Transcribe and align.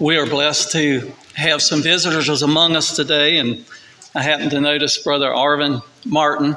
We 0.00 0.16
are 0.16 0.24
blessed 0.24 0.72
to 0.72 1.12
have 1.34 1.60
some 1.60 1.82
visitors 1.82 2.40
among 2.40 2.74
us 2.74 2.96
today, 2.96 3.36
and 3.36 3.66
I 4.14 4.22
happen 4.22 4.48
to 4.48 4.58
notice 4.58 4.96
Brother 4.96 5.28
Arvin 5.28 5.82
Martin 6.06 6.56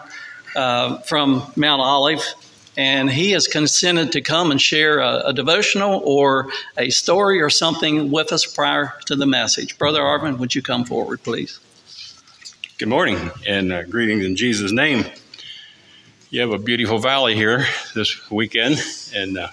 uh, 0.56 1.00
from 1.00 1.44
Mount 1.58 1.82
Olive, 1.82 2.24
and 2.78 3.12
he 3.12 3.32
has 3.32 3.50
consented 3.50 4.14
to 4.14 4.22
come 4.22 4.50
and 4.50 4.62
share 4.62 5.00
a, 5.00 5.24
a, 5.26 5.34
devotional 5.34 6.02
or 6.06 6.48
a 6.78 6.90
story 6.90 7.42
or 7.42 7.50
something 7.50 8.12
with 8.12 8.32
us 8.32 8.46
prior 8.46 8.94
to 9.08 9.16
the 9.18 9.26
message. 9.26 9.78
Brother 9.78 10.00
Arvin, 10.00 10.38
would 10.38 10.56
you 10.56 10.62
come 10.62 10.86
forward, 10.86 11.22
please? 11.22 11.60
Good 12.78 12.88
morning, 12.88 13.30
and 13.46 13.74
uh, 13.74 13.84
greetings 13.84 14.24
in 14.24 14.38
Jesus' 14.38 14.72
name. 14.72 15.04
You 16.30 16.40
have 16.40 16.54
a 16.54 16.58
beautiful 16.58 16.98
valley 16.98 17.36
here 17.36 17.66
this 17.94 18.32
weekend, 18.32 18.82
and 19.14 19.38
uh, 19.38 19.50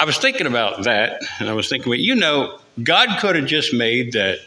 I 0.00 0.04
was 0.06 0.16
thinking 0.16 0.46
about 0.46 0.84
that, 0.84 1.20
and 1.40 1.50
I 1.50 1.52
was 1.52 1.68
thinking, 1.68 1.90
well, 1.90 1.98
you 1.98 2.14
know, 2.14 2.58
God 2.82 3.20
could 3.20 3.36
have 3.36 3.44
just 3.44 3.74
made 3.74 4.14
that 4.14 4.38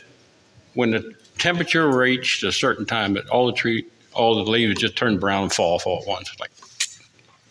when 0.74 0.90
the 0.90 1.14
temperature 1.38 1.96
reached 1.96 2.44
a 2.44 2.52
certain 2.52 2.88
time, 2.88 3.14
that 3.14 3.30
all 3.30 3.46
the 3.46 3.54
tree, 3.54 3.86
all 4.14 4.44
the 4.44 4.50
leaves 4.50 4.82
just 4.82 4.96
turn 4.96 5.20
brown 5.20 5.44
and 5.44 5.54
fall 5.54 5.76
off 5.76 5.86
all 5.86 6.02
at 6.02 6.08
once. 6.08 6.36
Like 6.40 6.50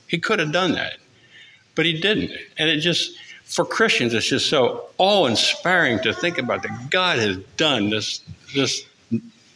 He 0.08 0.18
could 0.18 0.40
have 0.40 0.50
done 0.50 0.72
that, 0.72 0.94
but 1.76 1.86
He 1.86 2.00
didn't, 2.00 2.32
and 2.58 2.68
it 2.68 2.78
just 2.78 3.16
for 3.44 3.64
Christians, 3.64 4.14
it's 4.14 4.26
just 4.26 4.50
so 4.50 4.86
awe-inspiring 4.98 6.00
to 6.00 6.12
think 6.12 6.38
about 6.38 6.64
that 6.64 6.90
God 6.90 7.18
has 7.18 7.36
done 7.56 7.90
this, 7.90 8.20
this 8.52 8.82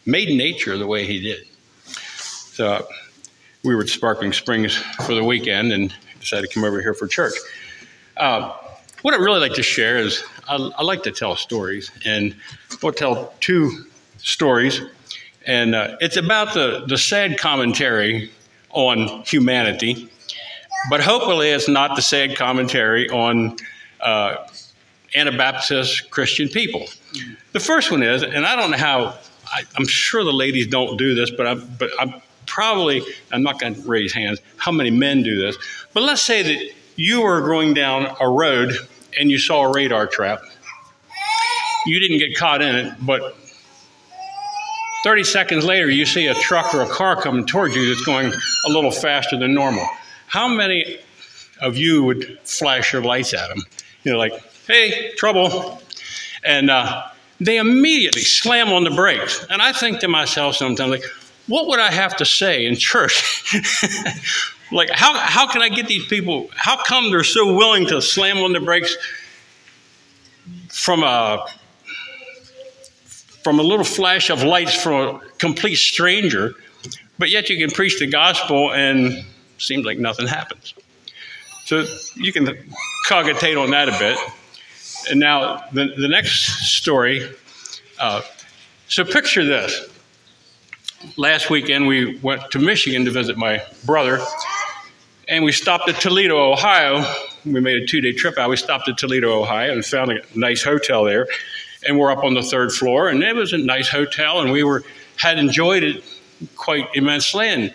made 0.05 0.29
nature 0.29 0.77
the 0.77 0.87
way 0.87 1.05
He 1.05 1.19
did. 1.19 1.45
So 1.83 2.87
we 3.63 3.75
were 3.75 3.81
at 3.81 3.89
Sparkling 3.89 4.31
Springs 4.31 4.77
for 5.05 5.13
the 5.13 5.23
weekend 5.23 5.73
and 5.73 5.93
decided 6.21 6.47
to 6.49 6.53
come 6.53 6.63
over 6.63 6.79
here 6.79 6.93
for 6.93 7.07
church. 7.07 7.33
Uh, 8.17 8.53
what 9.03 9.13
I'd 9.13 9.19
really 9.19 9.39
like 9.39 9.53
to 9.53 9.63
share 9.63 9.97
is 9.97 10.23
I, 10.47 10.55
I, 10.55 10.83
like 10.83 11.03
to 11.03 11.11
tell 11.11 11.35
stories, 11.35 11.91
and 12.05 12.35
we'll 12.81 12.93
tell 12.93 13.33
two 13.39 13.85
stories. 14.17 14.81
And 15.45 15.75
uh, 15.75 15.97
it's 16.01 16.17
about 16.17 16.53
the, 16.53 16.85
the 16.87 16.97
sad 16.97 17.37
commentary 17.37 18.31
on 18.71 19.23
humanity, 19.23 20.09
but 20.89 21.01
hopefully 21.01 21.49
it's 21.49 21.69
not 21.69 21.95
the 21.95 22.01
sad 22.01 22.35
commentary 22.35 23.09
on 23.09 23.55
uh, 24.01 24.35
Anabaptist 25.15 26.09
Christian 26.09 26.49
people. 26.49 26.85
The 27.53 27.59
first 27.59 27.91
one 27.91 28.03
is, 28.03 28.23
and 28.23 28.45
I 28.45 28.55
don't 28.55 28.71
know 28.71 28.77
how, 28.77 29.15
I, 29.45 29.63
am 29.77 29.87
sure 29.87 30.23
the 30.23 30.33
ladies 30.33 30.67
don't 30.67 30.97
do 30.97 31.15
this, 31.15 31.31
but 31.31 31.47
I'm, 31.47 31.67
but 31.79 31.89
I'm 31.99 32.21
probably, 32.45 33.03
I'm 33.31 33.43
not 33.43 33.59
going 33.59 33.75
to 33.75 33.81
raise 33.87 34.11
hands, 34.11 34.39
how 34.57 34.71
many 34.71 34.91
men 34.91 35.23
do 35.23 35.39
this. 35.39 35.57
But 35.93 36.03
let's 36.03 36.21
say 36.21 36.43
that 36.43 36.73
you 36.97 37.21
were 37.21 37.41
going 37.41 37.73
down 37.73 38.13
a 38.19 38.27
road 38.27 38.73
and 39.17 39.31
you 39.31 39.37
saw 39.37 39.63
a 39.63 39.71
radar 39.71 40.07
trap. 40.07 40.41
You 41.85 41.99
didn't 41.99 42.17
get 42.17 42.35
caught 42.35 42.61
in 42.61 42.75
it, 42.75 42.93
but 42.99 43.37
30 45.03 45.23
seconds 45.23 45.63
later, 45.63 45.89
you 45.89 46.05
see 46.05 46.25
a 46.25 46.33
truck 46.33 46.73
or 46.73 46.81
a 46.81 46.89
car 46.89 47.21
coming 47.21 47.45
towards 47.45 47.75
you 47.75 47.87
that's 47.87 48.03
going 48.03 48.33
a 48.65 48.69
little 48.69 48.91
faster 48.91 49.37
than 49.37 49.53
normal. 49.53 49.87
How 50.25 50.47
many 50.47 50.99
of 51.61 51.77
you 51.77 52.03
would 52.03 52.39
flash 52.43 52.91
your 52.91 53.03
lights 53.03 53.33
at 53.33 53.47
them? 53.47 53.59
You 54.03 54.13
know, 54.13 54.17
like, 54.17 54.33
hey, 54.67 55.13
trouble. 55.15 55.81
And 56.43 56.69
uh, 56.69 57.07
they 57.39 57.57
immediately 57.57 58.21
slam 58.21 58.69
on 58.69 58.83
the 58.83 58.91
brakes. 58.91 59.45
And 59.49 59.61
I 59.61 59.71
think 59.71 59.99
to 59.99 60.07
myself 60.07 60.55
sometimes, 60.55 60.89
like, 60.89 61.03
what 61.47 61.67
would 61.67 61.79
I 61.79 61.91
have 61.91 62.17
to 62.17 62.25
say 62.25 62.65
in 62.65 62.75
church 62.75 63.55
Like, 64.71 64.89
how, 64.89 65.17
how 65.17 65.51
can 65.51 65.61
I 65.61 65.69
get 65.69 65.87
these 65.87 66.05
people? 66.07 66.49
How 66.55 66.83
come 66.83 67.09
they're 67.09 67.23
so 67.23 67.53
willing 67.53 67.87
to 67.87 68.01
slam 68.01 68.39
on 68.39 68.53
the 68.53 68.59
brakes 68.59 68.95
from 70.69 71.03
a 71.03 71.45
from 73.43 73.59
a 73.59 73.63
little 73.63 73.85
flash 73.85 74.29
of 74.29 74.43
lights 74.43 74.75
from 74.75 74.93
a 74.93 75.19
complete 75.37 75.77
stranger, 75.77 76.53
but 77.17 77.29
yet 77.29 77.49
you 77.49 77.57
can 77.57 77.73
preach 77.73 77.97
the 77.97 78.05
gospel 78.05 78.73
and 78.73 79.23
seems 79.57 79.85
like 79.85 79.97
nothing 79.99 80.27
happens. 80.27 80.73
So 81.63 81.85
you 82.15 82.33
can 82.33 82.73
cogitate 83.05 83.55
on 83.55 83.71
that 83.71 83.87
a 83.87 83.97
bit. 83.97 84.17
And 85.09 85.21
now 85.21 85.63
the, 85.71 85.93
the 85.97 86.09
next 86.09 86.75
story. 86.77 87.29
Uh, 87.97 88.21
so 88.89 89.05
picture 89.05 89.45
this. 89.45 89.89
Last 91.15 91.49
weekend 91.49 91.87
we 91.87 92.17
went 92.19 92.51
to 92.51 92.59
Michigan 92.59 93.05
to 93.05 93.11
visit 93.11 93.37
my 93.37 93.63
brother, 93.85 94.19
and 95.27 95.43
we 95.43 95.51
stopped 95.51 95.89
at 95.89 95.99
Toledo, 95.99 96.51
Ohio. 96.51 97.05
We 97.45 97.59
made 97.59 97.83
a 97.83 97.85
two 97.85 98.01
day 98.01 98.13
trip 98.13 98.37
out. 98.37 98.49
We 98.49 98.57
stopped 98.57 98.87
at 98.89 98.97
Toledo, 98.97 99.41
Ohio, 99.41 99.73
and 99.73 99.85
found 99.85 100.11
a 100.11 100.19
nice 100.35 100.63
hotel 100.63 101.03
there. 101.03 101.27
And 101.87 101.99
we're 101.99 102.11
up 102.11 102.23
on 102.23 102.33
the 102.33 102.41
third 102.41 102.71
floor, 102.71 103.09
and 103.09 103.21
it 103.23 103.35
was 103.35 103.53
a 103.53 103.57
nice 103.57 103.87
hotel, 103.87 104.41
and 104.41 104.51
we 104.51 104.63
were 104.63 104.83
had 105.17 105.37
enjoyed 105.37 105.83
it 105.83 106.03
quite 106.55 106.87
immensely, 106.93 107.47
and 107.47 107.73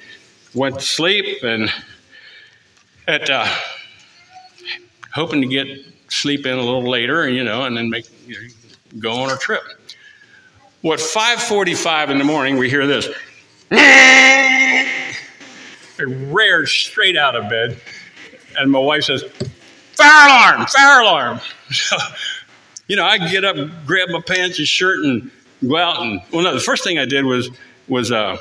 went 0.55 0.81
to 0.81 0.85
sleep, 0.85 1.43
and 1.43 1.73
at 3.07 3.31
uh, 3.31 3.47
hoping 5.13 5.41
to 5.41 5.47
get 5.47 5.67
sleep 6.09 6.47
in 6.47 6.59
a 6.59 6.63
little 6.63 6.89
later, 6.89 7.23
and 7.23 7.37
you 7.37 7.45
know, 7.45 7.65
and 7.65 7.77
then 7.77 7.91
make 7.91 8.07
you 8.27 8.35
know, 8.35 8.49
go 8.99 9.13
on 9.13 9.31
our 9.31 9.39
trip. 9.39 9.63
What 10.83 10.99
5:45 10.99 12.11
in 12.11 12.19
the 12.19 12.25
morning, 12.25 12.59
we 12.59 12.69
hear 12.69 12.87
this. 12.87 13.09
I 16.03 16.11
reared 16.33 16.69
straight 16.69 17.17
out 17.17 17.37
of 17.37 17.49
bed, 17.49 17.81
and 18.59 18.71
my 18.71 18.79
wife 18.79 19.05
says, 19.05 19.25
Fire 19.95 20.29
alarm, 20.29 20.67
fire 20.67 21.01
alarm. 21.01 21.41
So, 21.71 21.97
you 22.89 22.97
know, 22.97 23.05
I 23.05 23.19
get 23.31 23.45
up, 23.45 23.57
grab 23.87 24.09
my 24.09 24.21
pants 24.27 24.59
and 24.59 24.67
shirt, 24.67 25.05
and 25.05 25.31
go 25.69 25.77
out 25.77 26.01
and, 26.01 26.21
well, 26.33 26.43
no, 26.43 26.55
the 26.55 26.61
first 26.61 26.83
thing 26.83 26.99
I 26.99 27.05
did 27.05 27.25
was, 27.25 27.51
was 27.89 28.11
uh, 28.11 28.37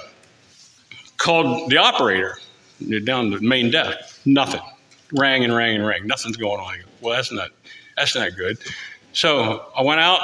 called 1.17 1.69
the 1.69 1.77
operator 1.77 2.38
down 3.05 3.29
the 3.29 3.39
main 3.41 3.69
desk. 3.69 4.19
Nothing. 4.25 4.61
Rang 5.13 5.44
and 5.44 5.53
rang 5.53 5.75
and 5.75 5.85
rang. 5.85 6.07
Nothing's 6.07 6.38
going 6.38 6.59
on. 6.59 6.77
Well, 7.01 7.13
that's 7.13 7.31
not, 7.31 7.51
that's 7.95 8.16
not 8.16 8.35
good. 8.35 8.57
So 9.13 9.66
I 9.77 9.83
went 9.83 10.00
out, 10.00 10.19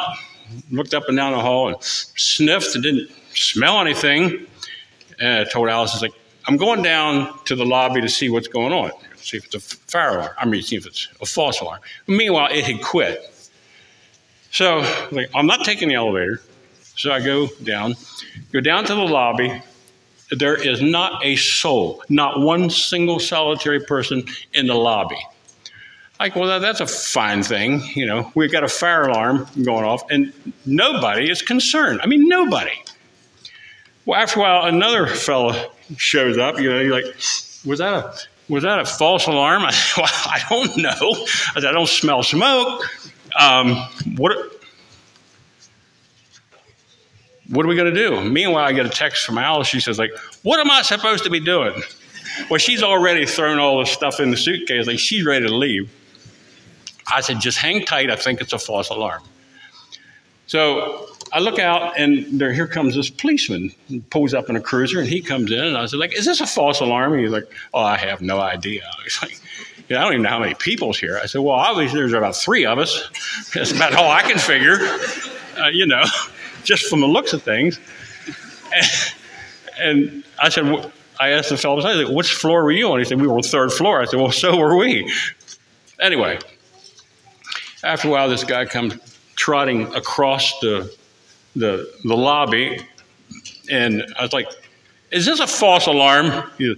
looked 0.71 0.93
up 0.93 1.03
and 1.07 1.17
down 1.17 1.33
the 1.33 1.39
hall, 1.39 1.67
and 1.67 1.77
sniffed 1.83 2.73
and 2.73 2.83
didn't 2.83 3.11
smell 3.33 3.79
anything. 3.81 4.47
And 5.19 5.47
I 5.47 5.49
told 5.51 5.67
Alice, 5.67 5.91
I 5.91 5.95
was 5.95 6.01
like, 6.01 6.13
I'm 6.47 6.57
going 6.57 6.81
down 6.81 7.37
to 7.45 7.55
the 7.55 7.65
lobby 7.65 7.99
to 8.01 8.09
see 8.09 8.29
what's 8.29 8.47
going 8.47 8.71
on, 8.71 8.91
see 9.17 9.37
if 9.37 9.45
it's 9.45 9.55
a 9.55 9.59
fire 9.59 10.17
alarm. 10.17 10.31
I 10.39 10.45
mean, 10.45 10.61
see 10.61 10.77
if 10.77 10.85
it's 10.85 11.09
a 11.21 11.25
false 11.25 11.59
alarm. 11.59 11.81
Meanwhile, 12.07 12.49
it 12.51 12.63
had 12.63 12.81
quit. 12.81 13.33
So 14.51 14.79
I'm 15.35 15.45
not 15.45 15.65
taking 15.65 15.89
the 15.89 15.95
elevator. 15.95 16.41
So 16.95 17.11
I 17.11 17.19
go 17.19 17.47
down, 17.63 17.95
go 18.53 18.61
down 18.61 18.85
to 18.85 18.95
the 18.95 19.01
lobby. 19.01 19.61
There 20.31 20.55
is 20.55 20.81
not 20.81 21.23
a 21.23 21.35
soul, 21.35 22.01
not 22.09 22.39
one 22.39 22.69
single 22.69 23.19
solitary 23.19 23.81
person 23.81 24.25
in 24.53 24.67
the 24.67 24.73
lobby. 24.73 25.19
Like, 26.19 26.35
well, 26.35 26.59
that's 26.59 26.79
a 26.79 26.87
fine 26.87 27.43
thing. 27.43 27.83
You 27.93 28.07
know, 28.07 28.31
we've 28.35 28.51
got 28.51 28.63
a 28.63 28.67
fire 28.67 29.03
alarm 29.03 29.47
going 29.61 29.85
off, 29.85 30.09
and 30.09 30.33
nobody 30.65 31.29
is 31.29 31.41
concerned. 31.41 31.99
I 32.01 32.07
mean, 32.07 32.27
nobody. 32.27 32.71
Well, 34.05 34.19
after 34.19 34.39
a 34.39 34.43
while, 34.43 34.65
another 34.65 35.05
fellow 35.07 35.71
shows 35.95 36.37
up. 36.37 36.59
You 36.59 36.69
know, 36.69 36.79
you're 36.79 36.93
like, 36.93 37.15
was 37.65 37.79
that 37.79 37.93
a 37.93 38.13
was 38.49 38.63
that 38.63 38.79
a 38.79 38.85
false 38.85 39.27
alarm? 39.27 39.63
I, 39.63 39.73
well, 39.97 40.07
I 40.07 40.41
don't 40.49 40.77
know. 40.77 41.25
I, 41.55 41.59
said, 41.59 41.65
I 41.65 41.71
don't 41.71 41.87
smell 41.87 42.23
smoke. 42.23 42.83
Um, 43.37 43.75
what? 44.15 44.53
What 47.49 47.65
are 47.65 47.69
we 47.69 47.75
going 47.75 47.93
to 47.93 48.09
do? 48.09 48.29
Meanwhile, 48.29 48.65
I 48.65 48.73
get 48.73 48.85
a 48.85 48.89
text 48.89 49.25
from 49.25 49.37
Alice. 49.37 49.67
She 49.67 49.79
says, 49.79 49.97
like, 49.97 50.11
what 50.43 50.59
am 50.59 50.69
I 50.69 50.81
supposed 50.81 51.23
to 51.23 51.29
be 51.29 51.39
doing? 51.39 51.81
Well, 52.49 52.57
she's 52.57 52.83
already 52.83 53.25
thrown 53.25 53.57
all 53.57 53.79
the 53.79 53.85
stuff 53.85 54.19
in 54.19 54.31
the 54.31 54.37
suitcase. 54.37 54.85
Like, 54.85 54.99
she's 54.99 55.25
ready 55.25 55.47
to 55.47 55.55
leave. 55.55 55.89
I 57.11 57.21
said, 57.21 57.39
just 57.39 57.57
hang 57.57 57.85
tight. 57.85 58.11
I 58.11 58.17
think 58.17 58.41
it's 58.41 58.51
a 58.51 58.59
false 58.59 58.89
alarm. 58.89 59.23
So 60.45 61.07
I 61.33 61.39
look 61.39 61.59
out, 61.59 61.99
and 61.99 62.39
there 62.39 62.53
here 62.53 62.67
comes 62.67 62.95
this 62.95 63.09
policeman. 63.09 63.71
Pulls 64.09 64.33
up 64.33 64.49
in 64.49 64.55
a 64.55 64.61
cruiser, 64.61 64.99
and 64.99 65.07
he 65.07 65.21
comes 65.21 65.51
in, 65.51 65.59
and 65.59 65.77
I 65.77 65.85
said, 65.85 65.99
like, 65.99 66.17
is 66.17 66.25
this 66.25 66.41
a 66.41 66.47
false 66.47 66.79
alarm? 66.79 67.13
And 67.13 67.21
he's 67.21 67.31
like, 67.31 67.51
oh, 67.73 67.81
I 67.81 67.97
have 67.97 68.21
no 68.21 68.39
idea. 68.39 68.83
He's 69.03 69.21
like, 69.21 69.39
yeah, 69.89 69.99
I 69.99 70.03
don't 70.03 70.13
even 70.13 70.23
know 70.23 70.29
how 70.29 70.39
many 70.39 70.53
people's 70.53 70.99
here. 70.99 71.19
I 71.21 71.27
said, 71.27 71.41
well, 71.41 71.55
obviously 71.55 71.99
there's 71.99 72.13
about 72.13 72.35
three 72.35 72.65
of 72.65 72.77
us. 72.77 73.09
That's 73.53 73.71
about 73.71 73.95
all 73.95 74.11
I 74.11 74.21
can 74.21 74.37
figure, 74.37 74.77
uh, 75.57 75.69
you 75.71 75.85
know, 75.85 76.03
just 76.63 76.87
from 76.87 77.01
the 77.01 77.07
looks 77.07 77.33
of 77.33 77.41
things. 77.41 77.79
And, 78.75 79.13
and 79.79 80.23
I 80.41 80.49
said, 80.49 80.91
I 81.19 81.29
asked 81.29 81.49
the 81.49 81.57
fellow, 81.57 81.81
I 81.81 82.03
which 82.11 82.33
floor 82.33 82.63
were 82.63 82.71
you 82.71 82.91
on? 82.91 82.99
He 82.99 83.05
said, 83.05 83.19
we 83.19 83.27
were 83.27 83.35
on 83.35 83.41
the 83.41 83.47
third 83.47 83.71
floor. 83.71 84.01
I 84.01 84.05
said, 84.05 84.19
well, 84.19 84.31
so 84.31 84.57
were 84.57 84.75
we. 84.75 85.11
Anyway, 85.99 86.39
after 87.83 88.07
a 88.07 88.11
while, 88.11 88.29
this 88.29 88.43
guy 88.43 88.65
comes 88.65 88.95
trotting 89.35 89.83
across 89.95 90.59
the 90.59 90.93
the, 91.59 91.91
the 92.03 92.15
lobby, 92.15 92.85
and 93.69 94.05
I 94.17 94.23
was 94.23 94.33
like, 94.33 94.47
"Is 95.11 95.25
this 95.25 95.39
a 95.39 95.47
false 95.47 95.87
alarm?" 95.87 96.49
He, 96.57 96.75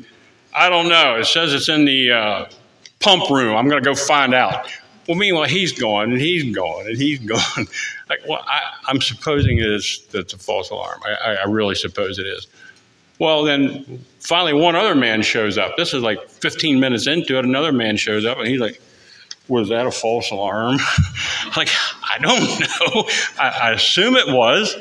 I 0.54 0.70
don't 0.70 0.90
know. 0.90 1.16
It 1.16 1.26
says 1.26 1.54
it's 1.54 1.70
in 1.70 1.86
the 1.86 2.12
uh, 2.12 2.46
pump 3.00 3.30
room. 3.30 3.56
I'm 3.56 3.70
going 3.70 3.82
to 3.82 3.88
go 3.88 3.96
find 3.96 4.34
out. 4.34 4.68
Well, 5.08 5.18
meanwhile, 5.18 5.46
he's 5.46 5.78
gone 5.78 6.12
and 6.12 6.22
he's 6.22 6.56
gone 6.56 6.88
and 6.88 6.98
he's 6.98 7.20
gone. 7.26 7.68
like, 8.10 8.20
well, 8.28 8.44
I, 8.48 8.62
am 8.90 9.02
supposing 9.02 9.58
it 9.58 9.66
is 9.66 10.06
that's 10.12 10.34
a 10.34 10.38
false 10.38 10.70
alarm. 10.70 11.02
I, 11.04 11.36
I 11.36 11.44
really 11.46 11.76
suppose 11.76 12.20
it 12.20 12.28
is. 12.28 12.48
Well, 13.20 13.44
then 13.44 14.06
finally, 14.20 14.54
one 14.54 14.76
other 14.76 14.96
man 14.96 15.22
shows 15.22 15.58
up. 15.58 15.76
This 15.78 15.94
is 15.94 16.02
like 16.02 16.30
15 16.30 16.80
minutes 16.80 17.06
into 17.06 17.38
it. 17.38 17.44
Another 17.46 17.74
man 17.74 17.98
shows 17.98 18.26
up 18.26 18.38
and 18.38 18.48
he's 18.48 18.62
like, 18.62 18.82
was 19.50 19.70
that 19.70 19.86
a 19.86 19.92
false 19.92 20.32
alarm? 20.32 20.78
like, 21.58 21.70
I 22.10 22.18
don't 22.18 22.60
know. 22.96 23.10
I, 23.40 23.50
I, 23.50 23.72
assume 23.72 24.16
it 24.16 24.28
was. 24.28 24.76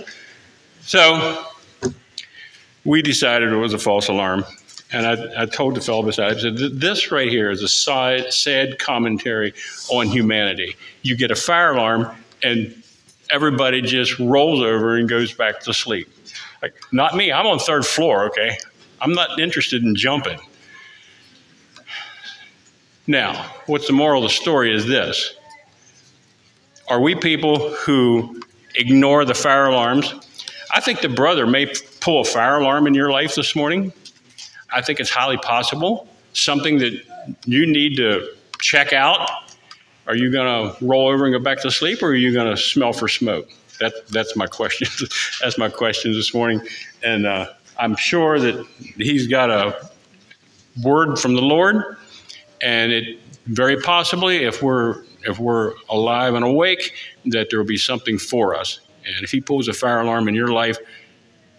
So 0.80 1.44
we 2.84 3.02
decided 3.02 3.52
it 3.52 3.56
was 3.56 3.74
a 3.74 3.78
false 3.78 4.08
alarm. 4.08 4.44
And 4.90 5.06
I, 5.06 5.42
I 5.42 5.46
told 5.46 5.74
the 5.74 5.82
fellow 5.82 6.02
beside 6.02 6.36
I 6.38 6.40
said, 6.40 6.56
this 6.56 7.12
right 7.12 7.28
here 7.28 7.50
is 7.50 7.62
a 7.62 7.68
sad, 7.68 8.32
sad 8.32 8.78
commentary 8.78 9.52
on 9.90 10.06
humanity. 10.06 10.76
You 11.02 11.16
get 11.16 11.30
a 11.30 11.36
fire 11.36 11.72
alarm 11.72 12.10
and 12.42 12.82
everybody 13.30 13.82
just 13.82 14.18
rolls 14.18 14.60
over 14.60 14.96
and 14.96 15.06
goes 15.06 15.32
back 15.32 15.60
to 15.60 15.74
sleep. 15.74 16.08
Like, 16.62 16.74
not 16.90 17.14
me. 17.14 17.30
I'm 17.30 17.46
on 17.46 17.58
third 17.58 17.84
floor, 17.84 18.24
okay? 18.28 18.56
I'm 19.00 19.12
not 19.12 19.38
interested 19.38 19.84
in 19.84 19.94
jumping. 19.94 20.38
Now, 23.06 23.50
what's 23.66 23.86
the 23.86 23.92
moral 23.92 24.24
of 24.24 24.30
the 24.30 24.34
story 24.34 24.74
is 24.74 24.86
this 24.86 25.34
Are 26.88 27.00
we 27.00 27.14
people 27.14 27.70
who 27.74 28.40
ignore 28.74 29.24
the 29.24 29.34
fire 29.34 29.66
alarms? 29.66 30.14
I 30.72 30.80
think 30.80 31.00
the 31.00 31.08
brother 31.08 31.46
may 31.46 31.72
pull 32.00 32.20
a 32.20 32.24
fire 32.24 32.56
alarm 32.56 32.86
in 32.86 32.94
your 32.94 33.10
life 33.10 33.34
this 33.34 33.54
morning. 33.54 33.92
I 34.72 34.82
think 34.82 35.00
it's 35.00 35.10
highly 35.10 35.36
possible. 35.38 36.08
Something 36.32 36.78
that 36.78 37.02
you 37.44 37.66
need 37.66 37.96
to 37.96 38.28
check 38.60 38.92
out. 38.92 39.28
Are 40.06 40.16
you 40.16 40.32
going 40.32 40.46
to 40.46 40.84
roll 40.84 41.08
over 41.08 41.26
and 41.26 41.34
go 41.34 41.38
back 41.38 41.60
to 41.60 41.70
sleep, 41.70 42.02
or 42.02 42.06
are 42.06 42.14
you 42.14 42.32
going 42.32 42.50
to 42.54 42.60
smell 42.60 42.94
for 42.94 43.08
smoke? 43.08 43.48
That, 43.80 43.92
that's 44.08 44.34
my 44.34 44.46
question. 44.46 44.88
that's 45.42 45.58
my 45.58 45.68
question 45.68 46.12
this 46.12 46.32
morning. 46.32 46.62
And 47.02 47.26
uh, 47.26 47.52
I'm 47.78 47.96
sure 47.96 48.38
that 48.40 48.66
he's 48.96 49.26
got 49.26 49.50
a 49.50 49.90
word 50.82 51.18
from 51.18 51.34
the 51.34 51.42
Lord 51.42 51.96
and 52.60 52.92
it 52.92 53.18
very 53.46 53.80
possibly, 53.80 54.44
if 54.44 54.62
we're 54.62 55.02
if 55.24 55.38
we're 55.38 55.74
alive 55.88 56.34
and 56.34 56.44
awake, 56.44 56.94
that 57.26 57.50
there 57.50 57.58
will 57.58 57.66
be 57.66 57.76
something 57.78 58.18
for 58.18 58.54
us. 58.54 58.80
And 59.04 59.24
if 59.24 59.30
he 59.30 59.40
pulls 59.40 59.68
a 59.68 59.72
fire 59.72 60.00
alarm 60.00 60.28
in 60.28 60.34
your 60.34 60.48
life, 60.48 60.78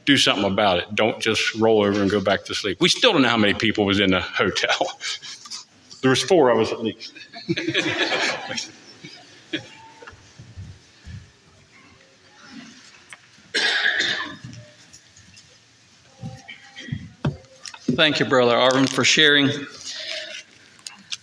do 0.05 0.17
something 0.17 0.45
about 0.45 0.79
it. 0.79 0.95
Don't 0.95 1.19
just 1.19 1.55
roll 1.55 1.83
over 1.83 2.01
and 2.01 2.09
go 2.09 2.21
back 2.21 2.43
to 2.45 2.55
sleep. 2.55 2.79
We 2.81 2.89
still 2.89 3.13
don't 3.13 3.21
know 3.21 3.29
how 3.29 3.37
many 3.37 3.53
people 3.53 3.85
was 3.85 3.99
in 3.99 4.11
the 4.11 4.21
hotel. 4.21 4.99
there 6.01 6.09
was 6.09 6.23
four 6.23 6.49
of 6.49 6.59
us 6.59 6.71
at 6.71 6.81
least. 6.81 7.13
Thank 17.99 18.19
you, 18.19 18.25
Brother 18.25 18.55
Arvin, 18.55 18.87
for 18.87 19.03
sharing 19.03 19.49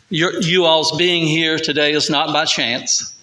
your, 0.09 0.41
you 0.41 0.65
all's 0.65 0.97
being 0.97 1.27
here 1.27 1.59
today 1.59 1.93
is 1.93 2.09
not 2.09 2.33
by 2.33 2.45
chance. 2.45 3.17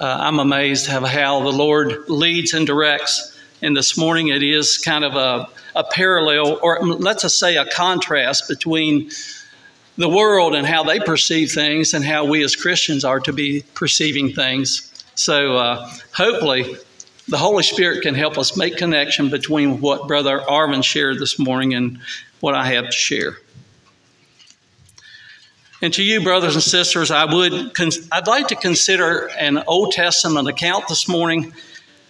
Uh, 0.00 0.16
I'm 0.20 0.38
amazed 0.38 0.86
how 0.86 1.00
the 1.40 1.52
Lord 1.52 2.08
leads 2.08 2.54
and 2.54 2.66
directs. 2.66 3.38
And 3.62 3.76
this 3.76 3.96
morning 3.96 4.28
it 4.28 4.42
is 4.42 4.78
kind 4.78 5.04
of 5.04 5.14
a, 5.14 5.48
a 5.76 5.84
parallel, 5.84 6.58
or 6.62 6.80
let's 6.82 7.22
just 7.22 7.38
say 7.38 7.56
a 7.56 7.66
contrast 7.66 8.48
between 8.48 9.10
the 9.98 10.08
world 10.08 10.54
and 10.54 10.66
how 10.66 10.82
they 10.82 10.98
perceive 10.98 11.52
things 11.52 11.92
and 11.92 12.04
how 12.04 12.24
we 12.24 12.42
as 12.42 12.56
Christians 12.56 13.04
are 13.04 13.20
to 13.20 13.32
be 13.32 13.62
perceiving 13.74 14.32
things. 14.32 14.90
So 15.14 15.56
uh, 15.56 15.90
hopefully 16.12 16.76
the 17.28 17.36
Holy 17.36 17.62
Spirit 17.62 18.02
can 18.02 18.14
help 18.14 18.38
us 18.38 18.56
make 18.56 18.78
connection 18.78 19.28
between 19.28 19.80
what 19.80 20.08
Brother 20.08 20.40
Arvin 20.40 20.82
shared 20.82 21.18
this 21.18 21.38
morning 21.38 21.74
and 21.74 21.98
what 22.40 22.54
I 22.54 22.66
have 22.66 22.86
to 22.86 22.92
share. 22.92 23.36
And 25.82 25.94
to 25.94 26.02
you, 26.02 26.22
brothers 26.22 26.54
and 26.54 26.62
sisters, 26.62 27.10
I 27.10 27.24
would 27.24 27.72
I'd 28.12 28.26
like 28.26 28.48
to 28.48 28.56
consider 28.56 29.28
an 29.38 29.62
Old 29.66 29.92
Testament 29.92 30.46
account 30.46 30.88
this 30.88 31.08
morning, 31.08 31.54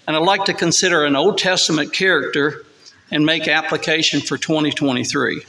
and 0.06 0.16
I'd 0.16 0.24
like 0.24 0.46
to 0.46 0.54
consider 0.54 1.04
an 1.04 1.14
Old 1.14 1.38
Testament 1.38 1.92
character 1.92 2.64
and 3.12 3.24
make 3.24 3.46
application 3.46 4.20
for 4.20 4.36
2023. 4.36 5.42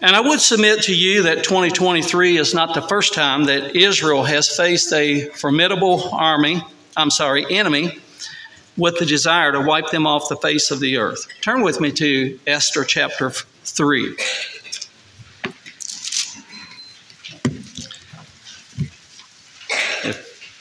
And 0.00 0.16
I 0.16 0.20
would 0.20 0.40
submit 0.40 0.82
to 0.84 0.94
you 0.94 1.22
that 1.24 1.44
2023 1.44 2.38
is 2.38 2.54
not 2.54 2.74
the 2.74 2.82
first 2.82 3.14
time 3.14 3.44
that 3.44 3.76
Israel 3.76 4.24
has 4.24 4.56
faced 4.56 4.92
a 4.92 5.26
formidable 5.28 6.08
army, 6.12 6.60
I'm 6.96 7.10
sorry, 7.10 7.46
enemy, 7.50 7.98
with 8.76 8.98
the 8.98 9.06
desire 9.06 9.52
to 9.52 9.60
wipe 9.60 9.90
them 9.90 10.06
off 10.06 10.28
the 10.28 10.36
face 10.36 10.72
of 10.72 10.80
the 10.80 10.98
earth. 10.98 11.26
Turn 11.40 11.62
with 11.62 11.80
me 11.80 11.92
to 11.92 12.38
Esther 12.46 12.84
chapter 12.84 13.30
3. 13.30 14.16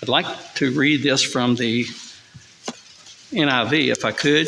I'd 0.07 0.11
like 0.11 0.53
to 0.55 0.71
read 0.71 1.03
this 1.03 1.21
from 1.21 1.55
the 1.55 1.83
NIV, 3.33 3.91
if 3.91 4.05
I 4.05 4.13
could. 4.13 4.47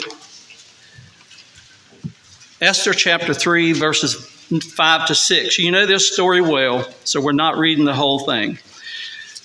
Esther 2.61 2.93
chapter 2.93 3.33
3, 3.33 3.73
verses 3.73 4.15
5 4.15 5.07
to 5.07 5.15
6. 5.15 5.59
You 5.59 5.71
know 5.71 5.85
this 5.85 6.13
story 6.13 6.39
well, 6.39 6.89
so 7.03 7.19
we're 7.19 7.33
not 7.33 7.57
reading 7.57 7.83
the 7.83 7.93
whole 7.93 8.19
thing. 8.19 8.57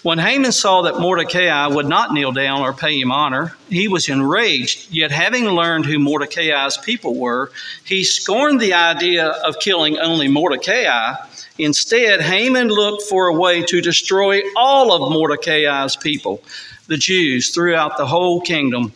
When 0.05 0.21
Haman 0.21 0.53
saw 0.53 0.83
that 0.83 1.01
Mordecai 1.01 1.67
would 1.67 1.89
not 1.89 2.13
kneel 2.13 2.31
down 2.31 2.61
or 2.61 2.73
pay 2.73 3.01
him 3.01 3.11
honor, 3.11 3.57
he 3.69 3.89
was 3.89 4.09
enraged. 4.09 4.93
Yet, 4.93 5.11
having 5.11 5.47
learned 5.47 5.85
who 5.85 5.99
Mordecai's 5.99 6.77
people 6.77 7.17
were, 7.17 7.51
he 7.85 8.05
scorned 8.05 8.61
the 8.61 8.75
idea 8.75 9.27
of 9.27 9.59
killing 9.59 9.99
only 9.99 10.29
Mordecai 10.29 11.17
Instead, 11.59 12.21
Haman 12.21 12.69
looked 12.69 13.03
for 13.03 13.29
a 13.29 13.35
way 13.35 13.63
to 13.63 13.81
destroy 13.81 14.43
all 14.57 14.93
of 14.93 15.13
Mordecai's 15.13 15.95
people, 15.97 16.43
the 16.89 16.97
Jews, 16.97 17.51
throughout 17.51 17.97
the 17.97 18.07
whole 18.07 18.41
kingdom 18.41 18.93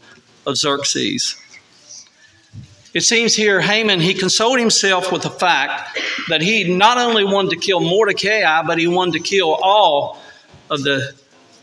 of 0.46 0.56
Xerxes. 0.56 1.36
It 2.94 3.02
seems 3.02 3.36
here 3.36 3.60
Haman, 3.60 4.00
he 4.00 4.14
consoled 4.14 4.58
himself 4.58 5.12
with 5.12 5.22
the 5.22 5.30
fact 5.30 5.98
that 6.28 6.40
he 6.40 6.64
not 6.64 6.98
only 6.98 7.22
wanted 7.22 7.50
to 7.50 7.56
kill 7.56 7.80
Mordecai, 7.80 8.62
but 8.62 8.78
he 8.78 8.88
wanted 8.88 9.12
to 9.12 9.20
kill 9.20 9.54
all 9.62 10.18
of 10.70 10.82
the 10.82 11.14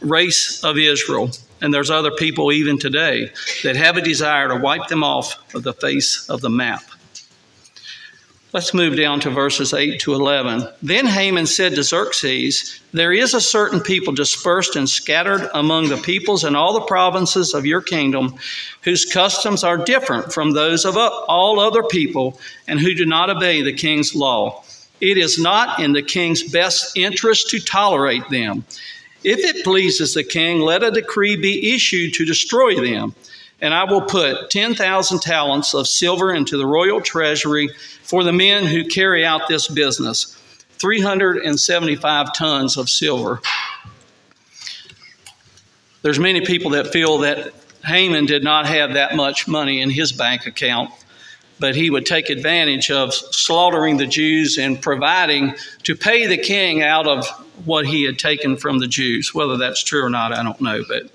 race 0.01 0.63
of 0.63 0.77
Israel. 0.77 1.29
And 1.61 1.73
there's 1.73 1.89
other 1.89 2.11
people 2.11 2.51
even 2.51 2.77
today 2.77 3.31
that 3.63 3.75
have 3.75 3.97
a 3.97 4.01
desire 4.01 4.47
to 4.49 4.55
wipe 4.55 4.87
them 4.87 5.03
off 5.03 5.35
of 5.55 5.63
the 5.63 5.73
face 5.73 6.29
of 6.29 6.41
the 6.41 6.49
map. 6.49 6.83
Let's 8.55 8.73
move 8.73 8.95
down 8.95 9.19
to 9.19 9.29
verses 9.29 9.73
8 9.73 9.99
to 9.99 10.13
11. 10.13 10.65
Then 10.81 11.07
Haman 11.07 11.45
said 11.45 11.75
to 11.75 11.83
Xerxes, 11.83 12.79
There 12.93 13.11
is 13.11 13.33
a 13.33 13.41
certain 13.41 13.81
people 13.81 14.13
dispersed 14.13 14.77
and 14.77 14.89
scattered 14.89 15.49
among 15.53 15.89
the 15.89 15.97
peoples 15.97 16.45
in 16.45 16.55
all 16.55 16.71
the 16.71 16.85
provinces 16.85 17.53
of 17.53 17.65
your 17.65 17.81
kingdom, 17.81 18.35
whose 18.83 19.03
customs 19.03 19.65
are 19.65 19.75
different 19.75 20.31
from 20.31 20.51
those 20.51 20.85
of 20.85 20.95
all 20.95 21.59
other 21.59 21.83
people, 21.83 22.39
and 22.65 22.79
who 22.79 22.95
do 22.95 23.05
not 23.05 23.29
obey 23.29 23.61
the 23.61 23.73
king's 23.73 24.15
law. 24.15 24.63
It 25.01 25.17
is 25.17 25.37
not 25.37 25.81
in 25.81 25.91
the 25.91 26.01
king's 26.01 26.41
best 26.41 26.95
interest 26.95 27.49
to 27.49 27.59
tolerate 27.59 28.29
them. 28.29 28.63
If 29.25 29.39
it 29.39 29.65
pleases 29.65 30.13
the 30.13 30.23
king, 30.23 30.61
let 30.61 30.81
a 30.81 30.91
decree 30.91 31.35
be 31.35 31.75
issued 31.75 32.13
to 32.13 32.25
destroy 32.25 32.75
them 32.75 33.15
and 33.61 33.73
I 33.73 33.85
will 33.85 34.01
put 34.01 34.49
10,000 34.49 35.19
talents 35.21 35.73
of 35.73 35.87
silver 35.87 36.33
into 36.33 36.57
the 36.57 36.65
royal 36.65 37.01
treasury 37.01 37.69
for 38.03 38.23
the 38.23 38.33
men 38.33 38.65
who 38.65 38.85
carry 38.85 39.25
out 39.25 39.47
this 39.47 39.67
business 39.67 40.37
375 40.77 42.33
tons 42.33 42.77
of 42.77 42.89
silver. 42.89 43.41
There's 46.01 46.19
many 46.19 46.41
people 46.41 46.71
that 46.71 46.87
feel 46.87 47.19
that 47.19 47.53
Haman 47.85 48.25
did 48.25 48.43
not 48.43 48.67
have 48.67 48.93
that 48.93 49.15
much 49.15 49.47
money 49.47 49.81
in 49.81 49.89
his 49.89 50.11
bank 50.11 50.45
account, 50.45 50.91
but 51.59 51.75
he 51.75 51.89
would 51.89 52.05
take 52.05 52.29
advantage 52.29 52.91
of 52.91 53.13
slaughtering 53.13 53.97
the 53.97 54.05
Jews 54.05 54.57
and 54.57 54.81
providing 54.81 55.55
to 55.83 55.95
pay 55.95 56.27
the 56.27 56.37
king 56.37 56.83
out 56.83 57.07
of 57.07 57.27
what 57.63 57.85
he 57.85 58.03
had 58.03 58.19
taken 58.19 58.57
from 58.57 58.79
the 58.79 58.87
Jews. 58.87 59.33
Whether 59.33 59.57
that's 59.57 59.83
true 59.83 60.03
or 60.03 60.09
not, 60.09 60.33
I 60.33 60.43
don't 60.43 60.59
know, 60.59 60.83
but 60.87 61.09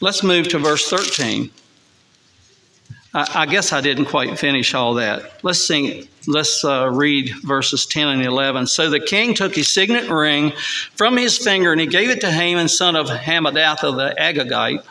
Let's 0.00 0.22
move 0.22 0.48
to 0.48 0.58
verse 0.58 0.88
13. 0.88 1.50
I, 3.14 3.42
I 3.42 3.46
guess 3.46 3.72
I 3.72 3.80
didn't 3.80 4.06
quite 4.06 4.38
finish 4.38 4.74
all 4.74 4.94
that. 4.94 5.44
Let's 5.44 5.66
sing. 5.66 6.08
Let's 6.26 6.64
uh, 6.64 6.90
read 6.90 7.30
verses 7.42 7.86
10 7.86 8.08
and 8.08 8.22
11. 8.22 8.66
So 8.66 8.90
the 8.90 9.00
king 9.00 9.34
took 9.34 9.54
his 9.54 9.68
signet 9.68 10.10
ring 10.10 10.52
from 10.94 11.16
his 11.16 11.38
finger 11.38 11.70
and 11.70 11.80
he 11.80 11.86
gave 11.86 12.10
it 12.10 12.20
to 12.22 12.30
Haman, 12.30 12.68
son 12.68 12.96
of 12.96 13.08
Hammedatha 13.08 13.94
the 13.96 14.14
Agagite, 14.18 14.84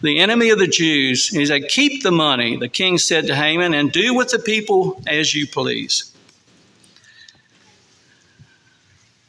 the 0.00 0.18
enemy 0.18 0.50
of 0.50 0.58
the 0.58 0.66
Jews. 0.66 1.30
And 1.30 1.40
he 1.40 1.46
said, 1.46 1.68
Keep 1.68 2.02
the 2.02 2.12
money, 2.12 2.56
the 2.56 2.68
king 2.68 2.98
said 2.98 3.26
to 3.26 3.36
Haman, 3.36 3.74
and 3.74 3.92
do 3.92 4.14
with 4.14 4.30
the 4.30 4.38
people 4.38 5.02
as 5.06 5.34
you 5.34 5.46
please. 5.46 6.12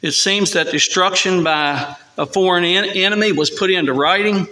It 0.00 0.12
seems 0.12 0.52
that 0.52 0.70
destruction 0.70 1.42
by 1.42 1.96
a 2.16 2.24
foreign 2.24 2.64
enemy 2.64 3.32
was 3.32 3.50
put 3.50 3.70
into 3.70 3.92
writing, 3.92 4.46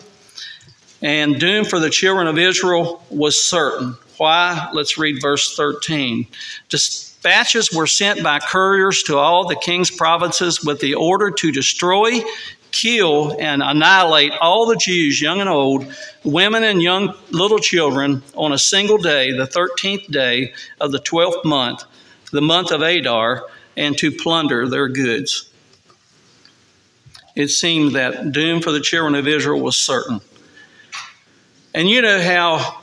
and 1.02 1.38
doom 1.38 1.64
for 1.64 1.78
the 1.78 1.90
children 1.90 2.26
of 2.26 2.38
Israel 2.38 3.04
was 3.10 3.42
certain. 3.42 3.96
Why? 4.16 4.70
Let's 4.72 4.96
read 4.96 5.20
verse 5.20 5.56
13. 5.56 6.26
Dispatches 6.68 7.72
were 7.72 7.86
sent 7.86 8.22
by 8.22 8.38
couriers 8.38 9.02
to 9.04 9.18
all 9.18 9.46
the 9.46 9.56
king's 9.56 9.90
provinces 9.90 10.64
with 10.64 10.80
the 10.80 10.94
order 10.94 11.30
to 11.30 11.52
destroy, 11.52 12.20
kill, 12.72 13.36
and 13.38 13.62
annihilate 13.62 14.32
all 14.40 14.66
the 14.66 14.76
Jews, 14.76 15.20
young 15.20 15.40
and 15.40 15.50
old, 15.50 15.86
women 16.24 16.64
and 16.64 16.82
young 16.82 17.14
little 17.30 17.58
children, 17.58 18.22
on 18.34 18.52
a 18.52 18.58
single 18.58 18.98
day, 18.98 19.32
the 19.32 19.46
13th 19.46 20.10
day 20.10 20.54
of 20.80 20.92
the 20.92 21.00
12th 21.00 21.44
month, 21.44 21.84
the 22.32 22.42
month 22.42 22.70
of 22.70 22.80
Adar, 22.80 23.46
and 23.76 23.98
to 23.98 24.10
plunder 24.10 24.66
their 24.68 24.88
goods. 24.88 25.50
It 27.34 27.48
seemed 27.48 27.92
that 27.92 28.32
doom 28.32 28.62
for 28.62 28.72
the 28.72 28.80
children 28.80 29.14
of 29.14 29.28
Israel 29.28 29.60
was 29.60 29.78
certain. 29.78 30.22
And 31.76 31.90
you 31.90 32.00
know 32.00 32.18
how 32.18 32.80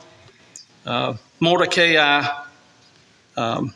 uh, 0.86 1.16
Mordecai, 1.40 2.28
um, 3.36 3.74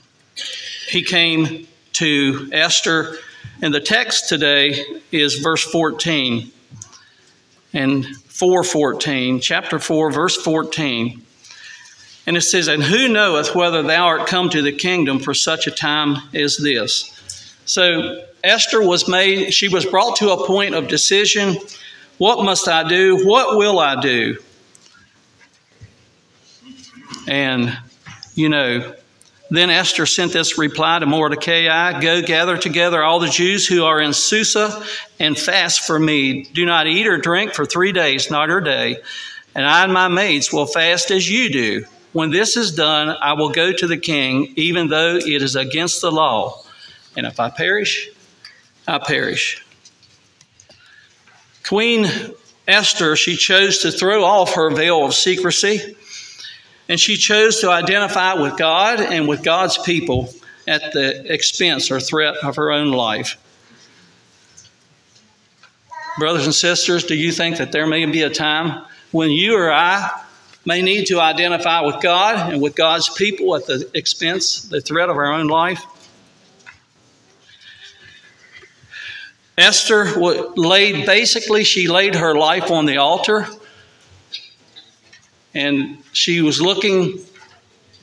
he 0.89 1.03
came 1.03 1.67
to 1.95 2.49
Esther, 2.53 3.17
and 3.61 3.75
the 3.75 3.81
text 3.81 4.29
today 4.29 4.81
is 5.11 5.35
verse 5.41 5.65
14 5.65 6.53
and 7.73 8.07
414, 8.07 9.41
chapter 9.41 9.81
4, 9.81 10.13
verse 10.13 10.37
14. 10.37 11.21
And 12.29 12.37
it 12.37 12.43
says, 12.43 12.69
And 12.69 12.81
who 12.81 13.09
knoweth 13.09 13.57
whether 13.57 13.83
thou 13.83 14.07
art 14.07 14.29
come 14.29 14.49
to 14.51 14.63
the 14.63 14.71
kingdom 14.71 15.19
for 15.19 15.35
such 15.35 15.67
a 15.67 15.73
time 15.73 16.29
as 16.33 16.59
this? 16.59 17.57
So 17.65 18.25
Esther 18.45 18.81
was 18.81 19.09
made, 19.09 19.53
she 19.53 19.67
was 19.67 19.85
brought 19.85 20.15
to 20.19 20.31
a 20.31 20.47
point 20.47 20.77
of 20.77 20.87
decision. 20.87 21.57
What 22.19 22.45
must 22.45 22.69
I 22.69 22.89
do? 22.89 23.27
What 23.27 23.59
will 23.59 23.81
I 23.81 24.01
do? 24.01 24.39
And, 27.29 27.77
you 28.35 28.49
know, 28.49 28.95
then 29.51 29.69
Esther 29.69 30.07
sent 30.07 30.33
this 30.33 30.57
reply 30.57 30.99
to 30.99 31.07
Mordecai 31.07 32.01
Go 32.01 32.23
gather 32.23 32.57
together 32.57 33.03
all 33.03 33.21
the 33.21 33.29
Jews 33.29 33.67
who 33.67 33.85
are 33.85 34.01
in 34.01 34.15
Susa 34.15 34.83
and 35.21 35.39
fast 35.39 35.87
for 35.87 35.99
me. 35.99 36.45
Do 36.45 36.65
not 36.65 36.87
eat 36.87 37.07
or 37.07 37.19
drink 37.19 37.53
for 37.53 37.67
three 37.67 37.93
days, 37.93 38.31
night 38.31 38.51
or 38.51 38.63
day. 38.63 38.97
And 39.55 39.67
I 39.67 39.85
and 39.85 39.93
my 39.93 40.09
maids 40.09 40.53
will 40.53 40.67
fast 40.67 41.11
as 41.11 41.31
you 41.31 41.51
do. 41.51 41.85
When 42.13 42.31
this 42.31 42.57
is 42.57 42.75
done, 42.75 43.15
I 43.21 43.35
will 43.35 43.51
go 43.51 43.73
to 43.73 43.87
the 43.87 43.99
king, 43.99 44.55
even 44.57 44.89
though 44.89 45.17
it 45.17 45.43
is 45.43 45.55
against 45.55 46.01
the 46.01 46.11
law. 46.11 46.63
And 47.15 47.27
if 47.27 47.39
I 47.39 47.51
perish, 47.51 48.09
I 48.87 48.99
perish. 48.99 49.63
Queen 51.67 52.07
Esther, 52.67 53.17
she 53.17 53.37
chose 53.37 53.81
to 53.81 53.91
throw 53.91 54.25
off 54.25 54.55
her 54.55 54.71
veil 54.71 55.05
of 55.05 55.15
secrecy 55.15 55.97
and 56.89 56.99
she 56.99 57.17
chose 57.17 57.61
to 57.61 57.71
identify 57.71 58.35
with 58.35 58.57
God 58.57 59.01
and 59.01 59.29
with 59.29 59.43
God's 59.43 59.79
people 59.79 60.33
at 60.67 60.93
the 60.93 61.33
expense 61.33 61.91
or 61.91 62.01
threat 62.01 62.37
of 62.43 62.57
her 62.57 62.71
own 62.71 62.91
life. 62.91 63.37
Brothers 66.19 66.47
and 66.47 66.55
sisters, 66.55 67.05
do 67.05 67.15
you 67.15 67.31
think 67.31 67.59
that 67.59 67.73
there 67.73 67.87
may 67.87 68.05
be 68.07 68.23
a 68.23 68.31
time 68.31 68.85
when 69.13 69.31
you 69.31 69.57
or 69.57 69.71
I 69.71 70.11
may 70.65 70.83
need 70.83 71.07
to 71.07 71.21
identify 71.21 71.81
with 71.81 72.01
God 72.03 72.53
and 72.53 72.61
with 72.61 72.75
God's 72.75 73.09
people 73.09 73.55
at 73.55 73.67
the 73.67 73.89
expense, 73.95 74.63
the 74.63 74.81
threat 74.81 75.09
of 75.09 75.17
our 75.17 75.33
own 75.33 75.47
life? 75.47 75.83
Esther 79.57 80.13
laid 80.57 81.05
basically, 81.05 81.65
she 81.65 81.89
laid 81.89 82.15
her 82.15 82.35
life 82.35 82.71
on 82.71 82.87
the 82.87 82.99
altar 82.99 83.47
and 85.59 85.99
she 86.13 86.41
was 86.41 86.61
looking 86.61 87.19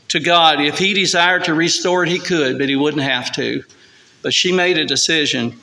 to 0.10 0.20
God. 0.20 0.60
If 0.60 0.78
he 0.78 0.94
desired 0.94 1.46
to 1.46 1.54
restore 1.54 2.04
it, 2.04 2.10
he 2.10 2.20
could, 2.20 2.58
but 2.60 2.68
he 2.68 2.76
wouldn't 2.76 3.04
have 3.04 3.32
to. 3.34 3.64
But 4.22 4.34
she 4.34 4.52
made 4.52 4.78
a 4.78 4.86
decision. 4.86 5.58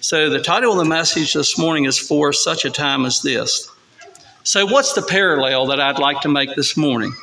So 0.00 0.28
the 0.28 0.42
title 0.42 0.72
of 0.72 0.78
the 0.78 0.84
message 0.84 1.32
this 1.32 1.58
morning 1.58 1.86
is 1.86 1.98
For 1.98 2.34
Such 2.34 2.66
a 2.66 2.70
Time 2.70 3.06
as 3.06 3.22
This. 3.22 3.70
So, 4.42 4.66
what's 4.66 4.94
the 4.94 5.02
parallel 5.02 5.66
that 5.66 5.80
I'd 5.80 5.98
like 5.98 6.22
to 6.22 6.28
make 6.28 6.56
this 6.56 6.76
morning? 6.76 7.14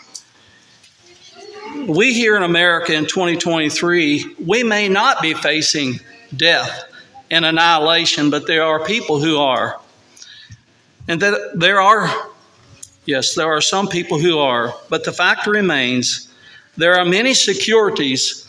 We 1.88 2.14
here 2.14 2.38
in 2.38 2.44
America 2.44 2.94
in 2.94 3.06
2023, 3.06 4.36
we 4.46 4.64
may 4.64 4.88
not 4.88 5.22
be 5.22 5.34
facing 5.34 6.00
death 6.36 6.86
and 7.30 7.44
annihilation, 7.44 8.30
but 8.30 8.48
there 8.48 8.64
are 8.64 8.86
people 8.86 9.20
who 9.20 9.38
are. 9.38 9.80
And 11.08 11.22
that 11.22 11.54
there 11.56 11.82
are 11.82 12.08
Yes, 13.08 13.36
there 13.36 13.48
are 13.48 13.62
some 13.62 13.88
people 13.88 14.20
who 14.20 14.38
are, 14.38 14.76
but 14.90 15.06
the 15.06 15.14
fact 15.14 15.48
remains 15.48 16.30
there 16.76 17.00
are 17.00 17.06
many 17.06 17.34
securities 17.34 18.44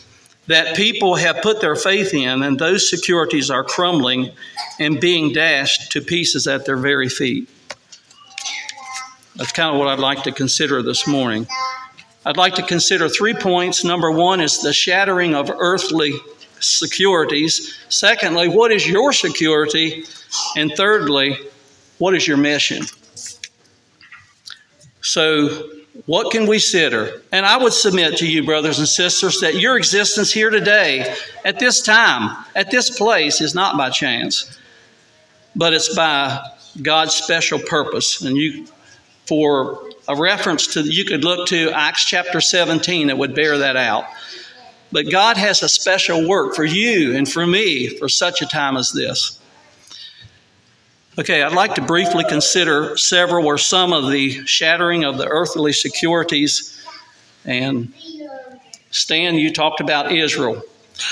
that 0.47 0.75
people 0.75 1.15
have 1.15 1.41
put 1.41 1.61
their 1.61 1.77
faith 1.77 2.13
in, 2.13 2.43
and 2.43 2.59
those 2.59 2.89
securities 2.89 3.49
are 3.49 3.63
crumbling 3.63 4.31
and 4.77 4.99
being 4.99 5.31
dashed 5.31 5.93
to 5.93 6.01
pieces 6.01 6.45
at 6.45 6.65
their 6.65 6.75
very 6.75 7.07
feet. 7.07 7.49
That's 9.37 9.53
kind 9.53 9.73
of 9.73 9.79
what 9.79 9.87
I'd 9.87 9.99
like 9.99 10.23
to 10.23 10.33
consider 10.33 10.81
this 10.81 11.07
morning. 11.07 11.47
I'd 12.25 12.35
like 12.35 12.55
to 12.55 12.63
consider 12.63 13.07
three 13.07 13.33
points. 13.33 13.85
Number 13.85 14.11
one 14.11 14.41
is 14.41 14.61
the 14.61 14.73
shattering 14.73 15.35
of 15.35 15.49
earthly 15.49 16.19
securities. 16.59 17.79
Secondly, 17.87 18.49
what 18.49 18.73
is 18.73 18.85
your 18.85 19.13
security? 19.13 20.03
And 20.57 20.73
thirdly, 20.75 21.37
what 21.97 22.13
is 22.13 22.27
your 22.27 22.35
mission? 22.37 22.83
So, 25.09 25.49
what 26.05 26.31
can 26.31 26.43
we 26.43 26.57
consider? 26.57 27.23
And 27.31 27.43
I 27.43 27.57
would 27.57 27.73
submit 27.73 28.17
to 28.17 28.27
you, 28.27 28.43
brothers 28.43 28.77
and 28.77 28.87
sisters, 28.87 29.39
that 29.39 29.55
your 29.55 29.75
existence 29.75 30.31
here 30.31 30.51
today, 30.51 31.15
at 31.43 31.57
this 31.57 31.81
time, 31.81 32.45
at 32.55 32.69
this 32.69 32.95
place, 32.95 33.41
is 33.41 33.55
not 33.55 33.75
by 33.75 33.89
chance, 33.89 34.55
but 35.55 35.73
it's 35.73 35.95
by 35.95 36.39
God's 36.83 37.15
special 37.15 37.57
purpose. 37.57 38.21
And 38.21 38.37
you, 38.37 38.67
for 39.25 39.89
a 40.07 40.15
reference 40.15 40.67
to, 40.75 40.81
you 40.81 41.05
could 41.05 41.23
look 41.23 41.47
to 41.47 41.71
Acts 41.71 42.05
chapter 42.05 42.39
17 42.39 43.07
that 43.07 43.17
would 43.17 43.33
bear 43.33 43.57
that 43.57 43.77
out. 43.77 44.05
But 44.91 45.09
God 45.09 45.37
has 45.37 45.63
a 45.63 45.69
special 45.69 46.29
work 46.29 46.53
for 46.53 46.65
you 46.65 47.17
and 47.17 47.27
for 47.27 47.47
me 47.47 47.97
for 47.97 48.09
such 48.09 48.43
a 48.43 48.45
time 48.45 48.77
as 48.77 48.91
this. 48.91 49.38
Okay, 51.19 51.43
I'd 51.43 51.51
like 51.51 51.75
to 51.75 51.81
briefly 51.81 52.23
consider 52.23 52.95
several 52.95 53.45
or 53.45 53.57
some 53.57 53.91
of 53.91 54.09
the 54.09 54.45
shattering 54.45 55.03
of 55.03 55.17
the 55.17 55.27
earthly 55.27 55.73
securities. 55.73 56.81
And 57.43 57.91
Stan, 58.91 59.35
you 59.35 59.51
talked 59.51 59.81
about 59.81 60.13
Israel. 60.13 60.61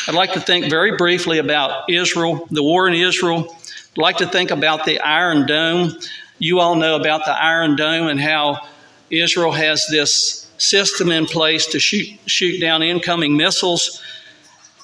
I'd 0.08 0.16
like 0.16 0.32
to 0.32 0.40
think 0.40 0.70
very 0.70 0.96
briefly 0.96 1.40
about 1.40 1.90
Israel, 1.90 2.48
the 2.52 2.64
war 2.64 2.88
in 2.88 2.94
Israel. 2.94 3.54
I'd 3.92 3.98
like 3.98 4.16
to 4.20 4.28
think 4.28 4.50
about 4.50 4.86
the 4.86 4.98
Iron 5.02 5.46
Dome. 5.46 6.00
You 6.40 6.62
all 6.62 6.76
know 6.76 6.96
about 6.96 7.26
the 7.26 7.34
Iron 7.34 7.76
Dome 7.76 8.08
and 8.08 8.18
how 8.18 8.66
Israel 9.10 9.52
has 9.52 9.86
this 9.92 10.50
system 10.58 11.12
in 11.12 11.26
place 11.26 11.68
to 11.68 11.80
shoot, 11.82 12.18
shoot 12.28 12.62
down 12.62 12.82
incoming 12.82 13.36
missiles. 13.36 14.02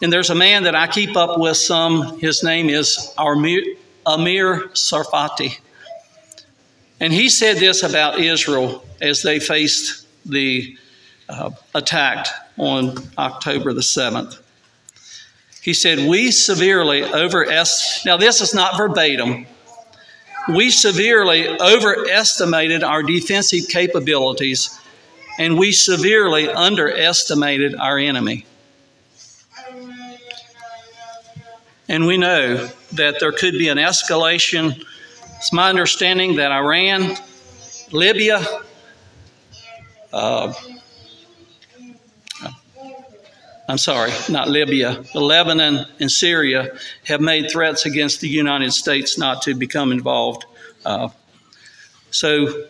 And 0.01 0.11
there's 0.11 0.31
a 0.31 0.35
man 0.35 0.63
that 0.63 0.75
I 0.75 0.87
keep 0.87 1.15
up 1.15 1.39
with 1.39 1.55
some. 1.55 2.19
His 2.19 2.43
name 2.43 2.69
is 2.69 3.13
Amir, 3.17 3.63
Amir 4.05 4.69
Tsarfati. 4.69 5.57
And 6.99 7.11
he 7.11 7.29
said 7.29 7.57
this 7.57 7.83
about 7.83 8.19
Israel 8.19 8.85
as 9.01 9.21
they 9.23 9.39
faced 9.39 10.07
the 10.25 10.77
uh, 11.29 11.51
attack 11.75 12.27
on 12.57 12.95
October 13.17 13.73
the 13.73 13.81
7th. 13.81 14.39
He 15.61 15.73
said, 15.73 16.09
We 16.09 16.31
severely 16.31 17.03
overestimated, 17.03 18.05
now 18.05 18.17
this 18.17 18.41
is 18.41 18.53
not 18.53 18.77
verbatim, 18.77 19.45
we 20.49 20.69
severely 20.69 21.47
overestimated 21.47 22.83
our 22.83 23.01
defensive 23.01 23.69
capabilities 23.69 24.77
and 25.39 25.57
we 25.57 25.71
severely 25.71 26.49
underestimated 26.49 27.75
our 27.75 27.97
enemy. 27.97 28.45
And 31.89 32.05
we 32.05 32.17
know 32.17 32.69
that 32.93 33.19
there 33.19 33.31
could 33.31 33.53
be 33.53 33.67
an 33.67 33.77
escalation. 33.77 34.83
It's 35.37 35.51
my 35.51 35.69
understanding 35.69 36.37
that 36.37 36.51
Iran, 36.51 37.17
Libya, 37.91 38.45
uh, 40.13 40.53
I'm 43.67 43.77
sorry, 43.77 44.11
not 44.29 44.49
Libya, 44.49 45.03
Lebanon 45.13 45.85
and 45.99 46.11
Syria 46.11 46.77
have 47.05 47.21
made 47.21 47.49
threats 47.49 47.85
against 47.85 48.21
the 48.21 48.29
United 48.29 48.73
States 48.73 49.17
not 49.17 49.41
to 49.43 49.53
become 49.53 49.91
involved. 49.91 50.45
Uh, 50.85 51.09
so 52.11 52.65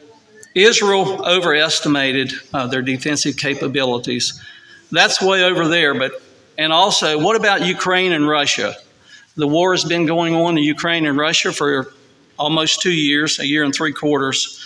Israel 0.55 1.25
overestimated 1.27 2.33
uh, 2.53 2.67
their 2.67 2.81
defensive 2.81 3.37
capabilities. 3.37 4.41
That's 4.91 5.21
way 5.21 5.43
over 5.43 5.67
there, 5.67 5.93
but 5.93 6.13
and 6.57 6.71
also, 6.71 7.17
what 7.19 7.35
about 7.35 7.65
Ukraine 7.65 8.11
and 8.11 8.27
Russia? 8.27 8.75
The 9.35 9.47
war 9.47 9.73
has 9.73 9.83
been 9.83 10.05
going 10.05 10.35
on 10.35 10.57
in 10.57 10.63
Ukraine 10.63 11.05
and 11.05 11.17
Russia 11.17 11.51
for 11.51 11.91
almost 12.37 12.81
two 12.81 12.91
years, 12.91 13.39
a 13.39 13.47
year 13.47 13.63
and 13.63 13.73
three 13.73 13.93
quarters. 13.93 14.59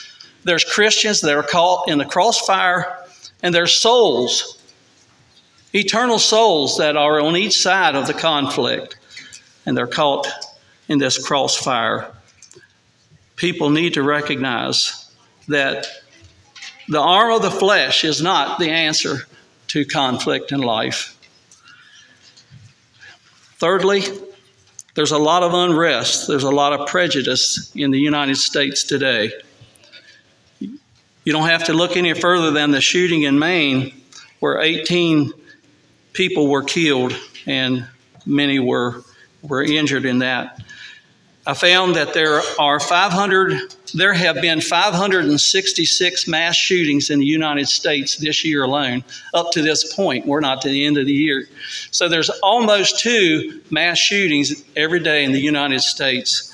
There's 0.43 0.63
Christians 0.63 1.21
that 1.21 1.35
are 1.35 1.43
caught 1.43 1.89
in 1.89 1.97
the 1.97 2.05
crossfire, 2.05 2.97
and 3.43 3.53
there's 3.53 3.73
souls, 3.73 4.61
eternal 5.73 6.19
souls 6.19 6.77
that 6.77 6.97
are 6.97 7.21
on 7.21 7.37
each 7.37 7.61
side 7.61 7.95
of 7.95 8.07
the 8.07 8.13
conflict, 8.13 8.97
and 9.65 9.77
they're 9.77 9.87
caught 9.87 10.27
in 10.87 10.97
this 10.97 11.17
crossfire. 11.25 12.11
People 13.35 13.69
need 13.69 13.93
to 13.93 14.03
recognize 14.03 15.11
that 15.47 15.87
the 16.89 17.01
arm 17.01 17.33
of 17.33 17.41
the 17.41 17.51
flesh 17.51 18.03
is 18.03 18.21
not 18.21 18.59
the 18.59 18.69
answer 18.69 19.19
to 19.67 19.85
conflict 19.85 20.51
in 20.51 20.61
life. 20.61 21.13
Thirdly, 23.59 24.03
there's 24.97 25.11
a 25.11 25.17
lot 25.19 25.43
of 25.43 25.53
unrest, 25.53 26.27
there's 26.27 26.43
a 26.43 26.49
lot 26.49 26.73
of 26.73 26.87
prejudice 26.87 27.71
in 27.75 27.91
the 27.91 27.99
United 27.99 28.35
States 28.35 28.83
today. 28.83 29.31
You 30.59 31.33
don't 31.33 31.47
have 31.47 31.65
to 31.65 31.73
look 31.73 31.95
any 31.95 32.15
further 32.15 32.49
than 32.49 32.71
the 32.71 32.81
shooting 32.81 33.21
in 33.21 33.37
Maine, 33.37 33.93
where 34.39 34.59
18 34.59 35.31
people 36.13 36.47
were 36.47 36.63
killed 36.63 37.15
and 37.45 37.85
many 38.25 38.57
were, 38.57 39.03
were 39.43 39.63
injured 39.63 40.03
in 40.03 40.17
that. 40.17 40.63
I 41.47 41.53
found 41.53 41.95
that 41.95 42.13
there 42.13 42.41
are 42.59 42.77
500, 42.77 43.73
there 43.93 44.11
have 44.11 44.41
been 44.41 44.59
566 44.59 46.27
mass 46.27 46.57
shootings 46.57 47.09
in 47.09 47.19
the 47.19 47.25
United 47.25 47.69
States 47.69 48.17
this 48.17 48.43
year 48.43 48.63
alone, 48.63 49.01
up 49.33 49.51
to 49.53 49.61
this 49.61 49.95
point. 49.95 50.25
We're 50.25 50.41
not 50.41 50.61
to 50.63 50.67
the 50.67 50.85
end 50.85 50.97
of 50.97 51.05
the 51.05 51.13
year. 51.13 51.47
So 51.89 52.09
there's 52.09 52.29
almost 52.43 52.99
two 52.99 53.61
mass 53.71 53.97
shootings 53.97 54.61
every 54.75 54.99
day 54.99 55.23
in 55.23 55.31
the 55.31 55.39
United 55.39 55.79
States. 55.79 56.53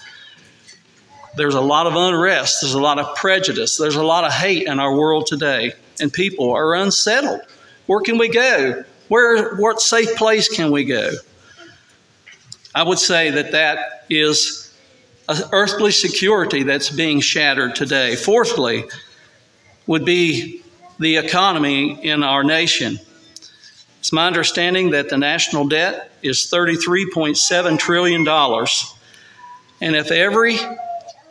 There's 1.37 1.55
a 1.55 1.61
lot 1.61 1.87
of 1.87 1.95
unrest, 1.95 2.61
there's 2.61 2.75
a 2.75 2.81
lot 2.81 2.99
of 2.99 3.15
prejudice, 3.15 3.77
there's 3.77 3.95
a 3.95 4.03
lot 4.03 4.25
of 4.25 4.31
hate 4.31 4.67
in 4.67 4.79
our 4.79 4.95
world 4.95 5.25
today, 5.25 5.73
and 6.01 6.13
people 6.13 6.51
are 6.51 6.75
unsettled. 6.75 7.41
Where 7.87 8.01
can 8.01 8.19
we 8.19 8.29
go? 8.29 8.83
Where, 9.07 9.55
what 9.55 9.81
safe 9.81 10.15
place 10.17 10.55
can 10.55 10.69
we 10.69 10.83
go? 10.83 11.13
I 12.75 12.83
would 12.83 12.99
say 12.99 13.31
that 13.31 13.53
that 13.53 14.05
is 14.11 14.62
earthly 15.29 15.91
security 15.91 16.63
that's 16.63 16.89
being 16.89 17.19
shattered 17.19 17.75
today. 17.75 18.15
Fourthly, 18.15 18.85
would 19.87 20.05
be 20.05 20.63
the 20.99 21.17
economy 21.17 22.03
in 22.03 22.23
our 22.23 22.43
nation. 22.43 22.99
It's 23.99 24.11
my 24.11 24.27
understanding 24.27 24.91
that 24.91 25.09
the 25.09 25.17
national 25.17 25.67
debt 25.67 26.11
is 26.21 26.49
$33.7 26.51 27.79
trillion. 27.79 28.27
And 29.81 29.95
if 29.95 30.11
every 30.11 30.57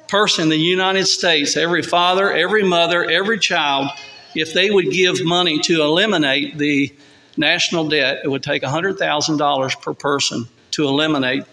person 0.08 0.44
in 0.44 0.48
the 0.50 0.56
United 0.56 1.06
States, 1.06 1.56
every 1.56 1.82
father, 1.82 2.32
every 2.32 2.62
mother, 2.62 3.04
every 3.04 3.38
child, 3.38 3.88
if 4.34 4.52
they 4.52 4.70
would 4.70 4.90
give 4.90 5.24
money 5.24 5.58
to 5.60 5.82
eliminate 5.82 6.58
the 6.58 6.94
national 7.36 7.88
debt, 7.88 8.20
it 8.24 8.28
would 8.28 8.42
take 8.42 8.62
$100,000 8.62 9.82
per 9.82 9.94
person 9.94 10.48
to 10.72 10.86
eliminate 10.86 11.44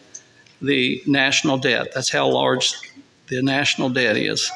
the 0.62 1.02
national 1.06 1.58
debt. 1.58 1.94
That's 1.94 2.12
how 2.12 2.28
large 2.30 2.74
the 3.28 3.42
national 3.42 3.90
debt 3.90 4.18
is. 4.18 4.52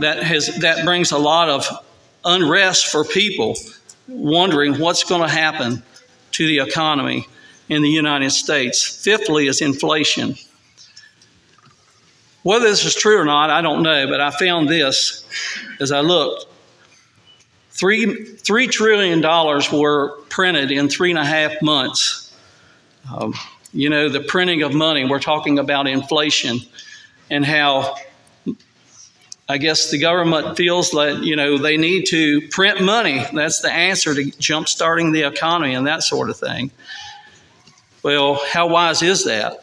That 0.00 0.22
has 0.22 0.58
that 0.58 0.84
brings 0.84 1.12
a 1.12 1.18
lot 1.18 1.48
of 1.48 1.66
unrest 2.24 2.86
for 2.86 3.04
people 3.04 3.56
wondering 4.08 4.78
what's 4.78 5.04
going 5.04 5.22
to 5.22 5.28
happen 5.28 5.82
to 6.32 6.46
the 6.46 6.58
economy 6.58 7.26
in 7.68 7.82
the 7.82 7.88
United 7.88 8.30
States. 8.30 8.84
Fifthly 8.84 9.46
is 9.46 9.60
inflation. 9.60 10.34
Whether 12.42 12.66
this 12.66 12.84
is 12.84 12.94
true 12.94 13.18
or 13.18 13.24
not, 13.24 13.50
I 13.50 13.62
don't 13.62 13.82
know, 13.82 14.06
but 14.06 14.20
I 14.20 14.30
found 14.30 14.68
this 14.68 15.24
as 15.80 15.92
I 15.92 16.00
looked. 16.00 16.46
Three, 17.74 18.06
$3 18.06 18.70
trillion 18.70 19.20
were 19.72 20.16
printed 20.28 20.70
in 20.70 20.88
three 20.88 21.10
and 21.10 21.18
a 21.18 21.24
half 21.24 21.60
months. 21.60 22.32
Um, 23.12 23.34
you 23.72 23.90
know, 23.90 24.08
the 24.08 24.20
printing 24.20 24.62
of 24.62 24.72
money, 24.72 25.04
we're 25.04 25.18
talking 25.18 25.58
about 25.58 25.88
inflation 25.88 26.60
and 27.30 27.44
how 27.44 27.96
I 29.48 29.58
guess 29.58 29.90
the 29.90 29.98
government 29.98 30.56
feels 30.56 30.92
that, 30.92 31.22
you 31.22 31.36
know, 31.36 31.58
they 31.58 31.76
need 31.76 32.06
to 32.06 32.48
print 32.48 32.80
money. 32.80 33.26
That's 33.32 33.60
the 33.60 33.70
answer 33.70 34.14
to 34.14 34.24
jump 34.38 34.68
starting 34.68 35.12
the 35.12 35.24
economy 35.24 35.74
and 35.74 35.86
that 35.86 36.02
sort 36.04 36.30
of 36.30 36.36
thing. 36.36 36.70
Well, 38.02 38.40
how 38.50 38.68
wise 38.68 39.02
is 39.02 39.24
that? 39.24 39.58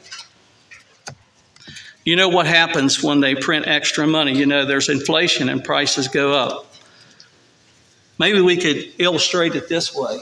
You 2.03 2.15
know 2.15 2.29
what 2.29 2.45
happens 2.45 3.01
when 3.01 3.21
they 3.21 3.35
print 3.35 3.67
extra 3.67 4.05
money? 4.05 4.37
You 4.37 4.45
know, 4.45 4.65
there's 4.65 4.89
inflation 4.89 5.49
and 5.49 5.63
prices 5.63 6.07
go 6.09 6.33
up. 6.33 6.70
Maybe 8.21 8.39
we 8.39 8.55
could 8.55 8.93
illustrate 8.99 9.55
it 9.55 9.67
this 9.67 9.95
way. 9.95 10.19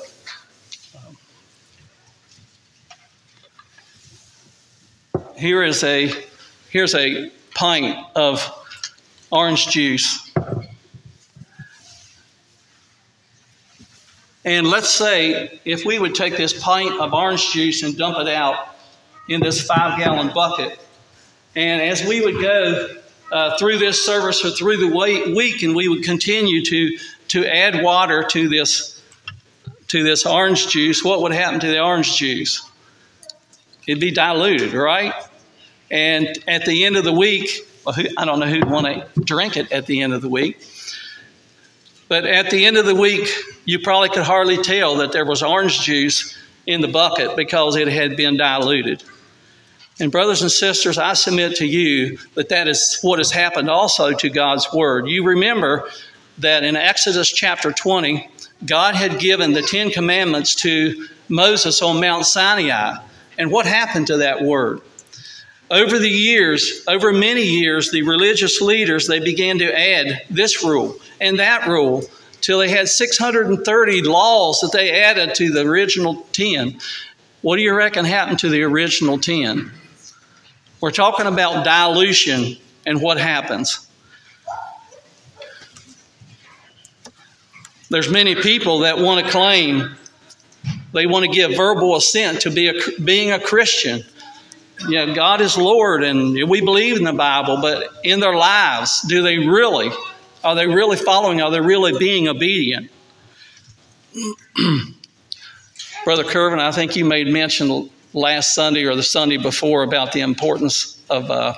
Here 5.36 5.62
is 5.62 5.84
a 5.84 6.10
here's 6.70 6.96
a 6.96 7.30
pint 7.54 7.98
of 8.16 8.42
orange 9.30 9.68
juice. 9.68 10.32
And 14.46 14.66
let's 14.66 14.90
say 14.90 15.60
if 15.66 15.84
we 15.84 16.00
would 16.00 16.16
take 16.16 16.38
this 16.38 16.54
pint 16.54 17.02
of 17.02 17.14
orange 17.14 17.52
juice 17.52 17.84
and 17.84 17.98
dump 17.98 18.18
it 18.18 18.30
out 18.30 18.78
in 19.28 19.42
this 19.42 19.62
five 19.62 20.00
gallon 20.00 20.32
bucket, 20.34 20.80
and 21.54 21.82
as 21.82 22.06
we 22.06 22.22
would 22.22 22.40
go 22.42 22.96
uh, 23.34 23.58
through 23.58 23.78
this 23.78 24.06
service 24.06 24.46
or 24.46 24.52
through 24.52 24.78
the 24.78 25.36
week, 25.36 25.64
and 25.64 25.76
we 25.76 25.90
would 25.90 26.04
continue 26.04 26.64
to 26.64 26.98
to 27.30 27.46
add 27.46 27.84
water 27.84 28.24
to 28.32 28.50
this 28.50 29.02
to 29.88 30.04
this 30.04 30.26
orange 30.26 30.68
juice, 30.68 31.04
what 31.04 31.22
would 31.24 31.32
happen 31.32 31.60
to 31.60 31.68
the 31.68 31.82
orange 31.82 32.16
juice? 32.16 32.70
It'd 33.88 34.00
be 34.00 34.12
diluted, 34.12 34.74
right? 34.74 35.14
And 35.90 36.28
at 36.48 36.66
the 36.66 36.86
end 36.86 36.96
of 36.96 37.04
the 37.04 37.12
week, 37.12 37.50
well, 37.84 37.96
who, 37.96 38.04
I 38.16 38.26
don't 38.26 38.40
know 38.40 38.46
who'd 38.46 38.70
want 38.70 38.86
to 38.86 39.22
drink 39.22 39.58
it 39.58 39.72
at 39.72 39.88
the 39.88 40.02
end 40.02 40.14
of 40.14 40.22
the 40.22 40.30
week, 40.30 40.64
but 42.08 42.26
at 42.26 42.52
the 42.52 42.66
end 42.66 42.78
of 42.78 42.86
the 42.86 42.94
week, 42.94 43.30
you 43.66 43.80
probably 43.80 44.10
could 44.10 44.24
hardly 44.24 44.58
tell 44.58 44.98
that 44.98 45.12
there 45.12 45.26
was 45.26 45.42
orange 45.42 45.82
juice 45.82 46.38
in 46.68 46.82
the 46.82 46.88
bucket 46.88 47.36
because 47.36 47.76
it 47.76 47.88
had 47.88 48.16
been 48.16 48.38
diluted. 48.38 49.04
And, 50.00 50.12
brothers 50.12 50.42
and 50.42 50.52
sisters, 50.52 50.98
I 50.98 51.14
submit 51.14 51.58
to 51.58 51.66
you 51.66 52.20
that 52.36 52.50
that 52.50 52.68
is 52.68 53.00
what 53.02 53.20
has 53.20 53.32
happened 53.32 53.70
also 53.70 54.14
to 54.14 54.30
God's 54.30 54.72
Word. 54.72 55.08
You 55.10 55.26
remember 55.26 55.90
that 56.40 56.64
in 56.64 56.76
Exodus 56.76 57.30
chapter 57.30 57.72
20, 57.72 58.30
God 58.66 58.96
had 58.96 59.20
given 59.20 59.54
the 59.54 59.62
Ten 59.62 59.90
Commandments 59.90 60.56
to 60.56 61.08
Moses 61.28 61.82
on 61.82 62.02
Mount 62.02 62.26
Sinai. 62.26 62.98
And 63.38 63.52
what 63.52 63.66
happened 63.66 64.08
to 64.08 64.18
that 64.18 64.42
word? 64.42 64.82
Over 65.72 66.00
the 66.00 66.10
years, 66.10 66.84
over 66.88 67.14
many 67.14 67.44
years, 67.44 67.92
the 67.92 68.02
religious 68.02 68.60
leaders, 68.60 69.08
they 69.08 69.20
began 69.20 69.60
to 69.60 69.80
add 69.80 70.26
this 70.30 70.64
rule 70.64 70.96
and 71.22 71.40
that 71.40 71.68
rule 71.68 72.04
till 72.42 72.60
they 72.60 72.70
had 72.70 72.88
630 72.88 74.02
laws 74.02 74.62
that 74.62 74.72
they 74.72 75.02
added 75.04 75.36
to 75.36 75.52
the 75.52 75.62
original 75.62 76.26
10. 76.34 76.80
What 77.42 77.58
do 77.58 77.62
you 77.62 77.74
reckon 77.74 78.06
happened 78.06 78.40
to 78.40 78.50
the 78.50 78.64
original 78.64 79.20
10? 79.20 79.72
We're 80.82 80.92
talking 80.92 81.28
about 81.28 81.64
dilution 81.64 82.58
and 82.86 83.02
what 83.02 83.20
happens. 83.20 83.86
There's 87.90 88.10
many 88.10 88.36
people 88.36 88.80
that 88.80 88.98
want 89.00 89.26
to 89.26 89.32
claim 89.32 89.96
they 90.94 91.06
want 91.06 91.26
to 91.26 91.32
give 91.32 91.56
verbal 91.56 91.96
assent 91.96 92.42
to 92.42 92.52
be 92.52 92.68
a, 92.68 92.74
being 93.04 93.32
a 93.32 93.40
Christian. 93.40 94.04
Yeah, 94.88 95.14
God 95.14 95.42
is 95.42 95.58
Lord 95.58 96.04
and 96.04 96.34
we 96.50 96.62
believe 96.62 96.98
in 96.98 97.04
the 97.04 97.14
Bible, 97.14 97.58
but 97.62 97.88
in 98.04 98.20
their 98.20 98.36
lives, 98.36 99.02
do 99.08 99.22
they 99.22 99.38
really? 99.40 99.92
Are 100.44 100.56
they 100.56 100.68
really 100.68 100.98
following? 100.98 101.42
Are 101.42 101.52
they 101.52 101.62
really 101.62 101.98
being 102.00 102.28
obedient? 102.28 102.90
Brother 106.06 106.24
Curvin, 106.24 106.60
I 106.60 106.72
think 106.72 106.96
you 106.96 107.06
made 107.06 107.28
mention 107.28 107.90
last 108.14 108.56
Sunday 108.56 108.86
or 108.86 108.96
the 108.96 109.04
Sunday 109.04 109.38
before 109.38 109.84
about 109.84 110.12
the 110.12 110.22
importance 110.22 111.02
of 111.10 111.30
uh, 111.30 111.54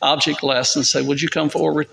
object 0.00 0.42
lessons. 0.42 0.90
So, 0.90 1.04
would 1.04 1.20
you 1.20 1.28
come 1.28 1.48
forward? 1.48 1.88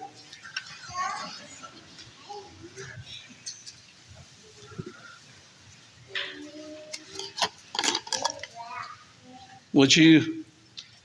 Would 9.73 9.95
you 9.95 10.43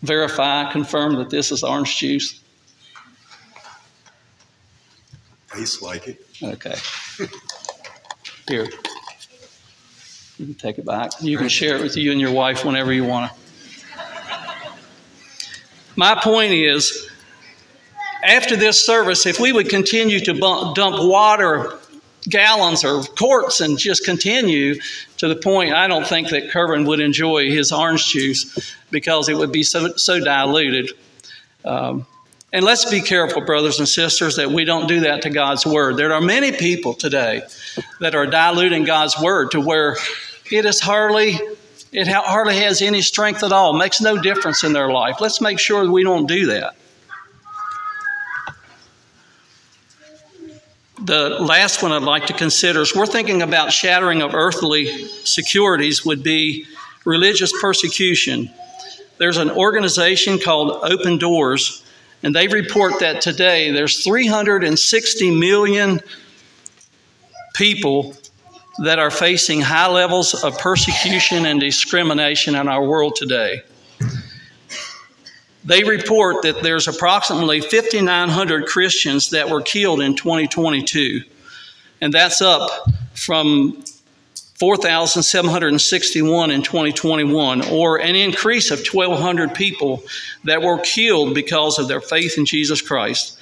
verify, 0.03 0.71
confirm 0.71 1.17
that 1.17 1.31
this 1.31 1.53
is 1.53 1.63
orange 1.63 1.97
juice? 1.99 2.41
Tastes 5.53 5.83
like 5.83 6.09
it. 6.09 6.27
Okay. 6.43 6.75
Here. 8.49 8.67
You 10.39 10.47
can 10.47 10.55
take 10.55 10.79
it 10.79 10.85
back. 10.85 11.13
You 11.21 11.39
can 11.39 11.49
share 11.49 11.77
it 11.77 11.83
with 11.83 11.97
you 11.97 12.11
and 12.11 12.21
your 12.21 12.33
wife 12.33 12.65
whenever 12.65 12.93
you 12.93 13.05
want 13.05 13.31
to. 13.31 13.39
My 15.97 16.19
point 16.21 16.53
is, 16.53 17.09
after 18.25 18.57
this 18.57 18.85
service, 18.85 19.27
if 19.27 19.39
we 19.39 19.53
would 19.53 19.69
continue 19.69 20.19
to 20.21 20.33
dump 20.75 20.99
water 20.99 21.79
gallons 22.35 22.85
or 22.85 23.05
quarts 23.05 23.61
and 23.61 23.79
just 23.79 24.05
continue 24.05 24.75
to 25.19 25.29
the 25.29 25.37
point 25.37 25.73
I 25.73 25.87
don't 25.87 26.05
think 26.05 26.31
that 26.31 26.51
Kerwin 26.51 26.85
would 26.87 26.99
enjoy 26.99 27.49
his 27.49 27.71
orange 27.71 28.09
juice 28.09 28.75
because 28.91 29.29
it 29.29 29.37
would 29.37 29.53
be 29.53 29.63
so, 29.63 29.95
so 29.95 30.19
diluted. 30.19 30.91
Um, 31.65 32.07
and 32.53 32.65
let's 32.65 32.91
be 32.91 33.01
careful, 33.01 33.43
brothers 33.43 33.79
and 33.79 33.89
sisters, 33.89 34.35
that 34.37 34.51
we 34.51 34.65
don't 34.65 34.89
do 34.89 35.01
that 35.01 35.23
to 35.23 35.31
God's 35.31 35.65
Word. 35.65 35.97
There 35.97 36.13
are 36.13 36.21
many 36.21 36.51
people 36.51 36.93
today 36.95 37.43
that 38.01 38.17
are 38.17 38.27
diluting 38.27 38.83
God's 38.83 39.17
Word 39.21 39.53
to 39.53 39.61
where 39.61 39.97
it 40.51 40.65
is 40.65 40.81
hardly 40.81 41.39
it 41.93 42.09
hardly 42.09 42.57
has 42.59 42.83
any 42.83 43.01
strength 43.01 43.45
at 43.45 43.53
all, 43.53 43.73
makes 43.73 44.01
no 44.01 44.21
difference 44.21 44.65
in 44.65 44.73
their 44.73 44.91
life. 44.91 45.21
Let's 45.21 45.41
make 45.41 45.61
sure 45.61 45.89
we 45.89 46.03
don't 46.03 46.27
do 46.27 46.47
that. 46.47 46.75
The 51.03 51.31
last 51.41 51.83
one 51.83 51.93
I'd 51.93 52.03
like 52.03 52.27
to 52.27 52.33
consider 52.33 52.83
is 52.83 52.95
we're 52.95 53.07
thinking 53.07 53.43
about 53.43 53.73
shattering 53.73 54.23
of 54.23 54.35
earthly 54.35 54.87
securities 55.09 56.05
would 56.05 56.23
be 56.23 56.67
religious 57.05 57.53
persecution. 57.61 58.51
There's 59.19 59.37
an 59.37 59.51
organization 59.51 60.39
called 60.39 60.85
Open 60.85 61.19
Doors 61.19 61.85
and 62.25 62.35
they 62.35 62.49
report 62.49 63.01
that 63.01 63.21
today 63.21 63.71
there's 63.71 64.03
360 64.03 65.31
million 65.39 66.01
people 67.55 68.15
that 68.83 68.99
are 68.99 69.11
facing 69.11 69.61
high 69.61 69.89
levels 69.89 70.33
of 70.43 70.59
persecution 70.59 71.45
and 71.45 71.61
discrimination 71.61 72.55
in 72.55 72.67
our 72.67 72.83
world 72.83 73.15
today. 73.15 73.63
They 75.65 75.83
report 75.83 76.43
that 76.43 76.63
there's 76.63 76.89
approximately 76.89 77.61
5,900 77.61 78.67
Christians 78.67 79.31
that 79.31 79.49
were 79.49 79.63
killed 79.63 80.01
in 80.03 80.15
2022, 80.15 81.23
and 82.01 82.13
that's 82.13 82.43
up 82.43 82.71
from 83.15 83.83
4,761 84.59 86.51
in 86.51 86.63
2021, 86.63 87.69
or 87.71 88.01
an 88.01 88.15
increase 88.15 88.71
of 88.71 88.87
1,200 88.87 89.55
people 89.55 90.03
that 90.45 90.63
were 90.63 90.79
killed 90.79 91.35
because 91.35 91.79
of 91.79 91.89
their 91.89 92.01
faith 92.01 92.39
in 92.39 92.45
Jesus 92.47 92.81
Christ. 92.81 93.39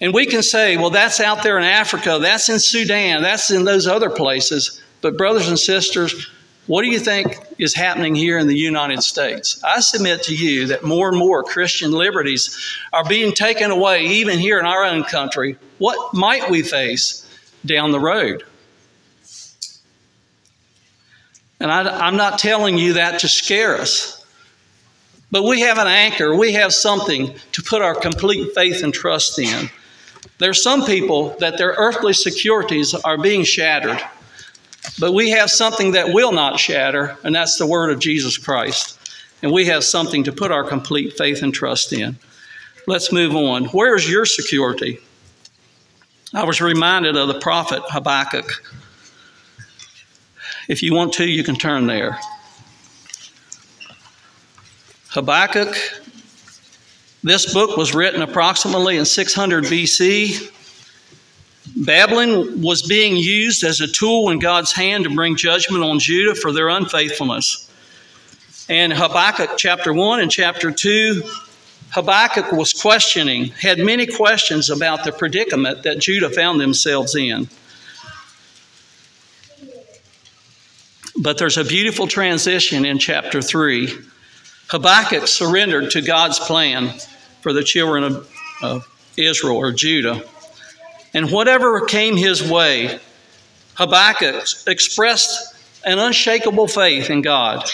And 0.00 0.14
we 0.14 0.26
can 0.26 0.42
say, 0.42 0.76
well, 0.76 0.90
that's 0.90 1.20
out 1.20 1.42
there 1.42 1.58
in 1.58 1.64
Africa, 1.64 2.18
that's 2.22 2.48
in 2.48 2.58
Sudan, 2.58 3.22
that's 3.22 3.50
in 3.50 3.64
those 3.64 3.86
other 3.86 4.08
places. 4.08 4.80
But, 5.02 5.18
brothers 5.18 5.48
and 5.48 5.58
sisters, 5.58 6.30
what 6.70 6.82
do 6.82 6.88
you 6.88 7.00
think 7.00 7.36
is 7.58 7.74
happening 7.74 8.14
here 8.14 8.38
in 8.38 8.46
the 8.46 8.56
United 8.56 9.02
States? 9.02 9.60
I 9.64 9.80
submit 9.80 10.22
to 10.22 10.36
you 10.36 10.68
that 10.68 10.84
more 10.84 11.08
and 11.08 11.18
more 11.18 11.42
Christian 11.42 11.90
liberties 11.90 12.56
are 12.92 13.04
being 13.04 13.32
taken 13.32 13.72
away, 13.72 14.06
even 14.06 14.38
here 14.38 14.60
in 14.60 14.66
our 14.66 14.84
own 14.84 15.02
country. 15.02 15.56
What 15.78 16.14
might 16.14 16.48
we 16.48 16.62
face 16.62 17.28
down 17.66 17.90
the 17.90 17.98
road? 17.98 18.44
And 21.58 21.72
I, 21.72 22.06
am 22.06 22.16
not 22.16 22.38
telling 22.38 22.78
you 22.78 22.92
that 22.92 23.18
to 23.18 23.28
scare 23.28 23.76
us. 23.76 24.24
But 25.32 25.42
we 25.42 25.62
have 25.62 25.78
an 25.78 25.88
anchor, 25.88 26.36
we 26.36 26.52
have 26.52 26.72
something 26.72 27.34
to 27.50 27.62
put 27.62 27.82
our 27.82 27.96
complete 27.96 28.54
faith 28.54 28.84
and 28.84 28.94
trust 28.94 29.40
in. 29.40 29.68
There 30.38 30.50
are 30.50 30.54
some 30.54 30.86
people 30.86 31.30
that 31.40 31.58
their 31.58 31.74
earthly 31.76 32.12
securities 32.12 32.94
are 32.94 33.18
being 33.18 33.42
shattered, 33.42 34.00
but 34.98 35.12
we 35.12 35.30
have 35.30 35.50
something 35.50 35.92
that 35.92 36.12
will 36.12 36.32
not 36.32 36.58
shatter, 36.58 37.16
and 37.24 37.34
that's 37.34 37.58
the 37.58 37.66
word 37.66 37.90
of 37.90 38.00
Jesus 38.00 38.36
Christ. 38.36 38.98
And 39.42 39.52
we 39.52 39.66
have 39.66 39.84
something 39.84 40.24
to 40.24 40.32
put 40.32 40.50
our 40.50 40.64
complete 40.64 41.16
faith 41.16 41.42
and 41.42 41.54
trust 41.54 41.92
in. 41.92 42.18
Let's 42.86 43.12
move 43.12 43.34
on. 43.34 43.66
Where 43.66 43.94
is 43.94 44.10
your 44.10 44.26
security? 44.26 44.98
I 46.34 46.44
was 46.44 46.60
reminded 46.60 47.16
of 47.16 47.28
the 47.28 47.40
prophet 47.40 47.82
Habakkuk. 47.88 48.50
If 50.68 50.82
you 50.82 50.94
want 50.94 51.14
to, 51.14 51.26
you 51.26 51.42
can 51.42 51.56
turn 51.56 51.86
there. 51.86 52.18
Habakkuk, 55.08 55.74
this 57.24 57.52
book 57.52 57.76
was 57.76 57.94
written 57.94 58.22
approximately 58.22 58.96
in 58.96 59.04
600 59.04 59.64
BC. 59.64 60.52
Babylon 61.80 62.60
was 62.60 62.82
being 62.82 63.16
used 63.16 63.64
as 63.64 63.80
a 63.80 63.86
tool 63.86 64.28
in 64.28 64.38
God's 64.38 64.70
hand 64.70 65.04
to 65.04 65.14
bring 65.14 65.34
judgment 65.34 65.82
on 65.82 65.98
Judah 65.98 66.34
for 66.34 66.52
their 66.52 66.68
unfaithfulness. 66.68 67.70
And 68.68 68.92
Habakkuk 68.92 69.56
chapter 69.56 69.92
1 69.92 70.20
and 70.20 70.30
chapter 70.30 70.70
2, 70.70 71.22
Habakkuk 71.92 72.52
was 72.52 72.74
questioning, 72.74 73.46
had 73.46 73.78
many 73.78 74.06
questions 74.06 74.68
about 74.68 75.04
the 75.04 75.10
predicament 75.10 75.82
that 75.84 75.98
Judah 75.98 76.28
found 76.28 76.60
themselves 76.60 77.16
in. 77.16 77.48
But 81.16 81.38
there's 81.38 81.56
a 81.56 81.64
beautiful 81.64 82.06
transition 82.06 82.84
in 82.84 82.98
chapter 82.98 83.40
3. 83.40 83.92
Habakkuk 84.68 85.26
surrendered 85.26 85.90
to 85.92 86.02
God's 86.02 86.38
plan 86.38 86.92
for 87.40 87.52
the 87.54 87.64
children 87.64 88.04
of, 88.04 88.30
of 88.62 88.86
Israel 89.16 89.56
or 89.56 89.72
Judah. 89.72 90.22
And 91.12 91.30
whatever 91.30 91.86
came 91.86 92.16
his 92.16 92.42
way, 92.42 93.00
Habakkuk 93.74 94.44
expressed 94.66 95.54
an 95.84 95.98
unshakable 95.98 96.68
faith 96.68 97.10
in 97.10 97.22
God. 97.22 97.68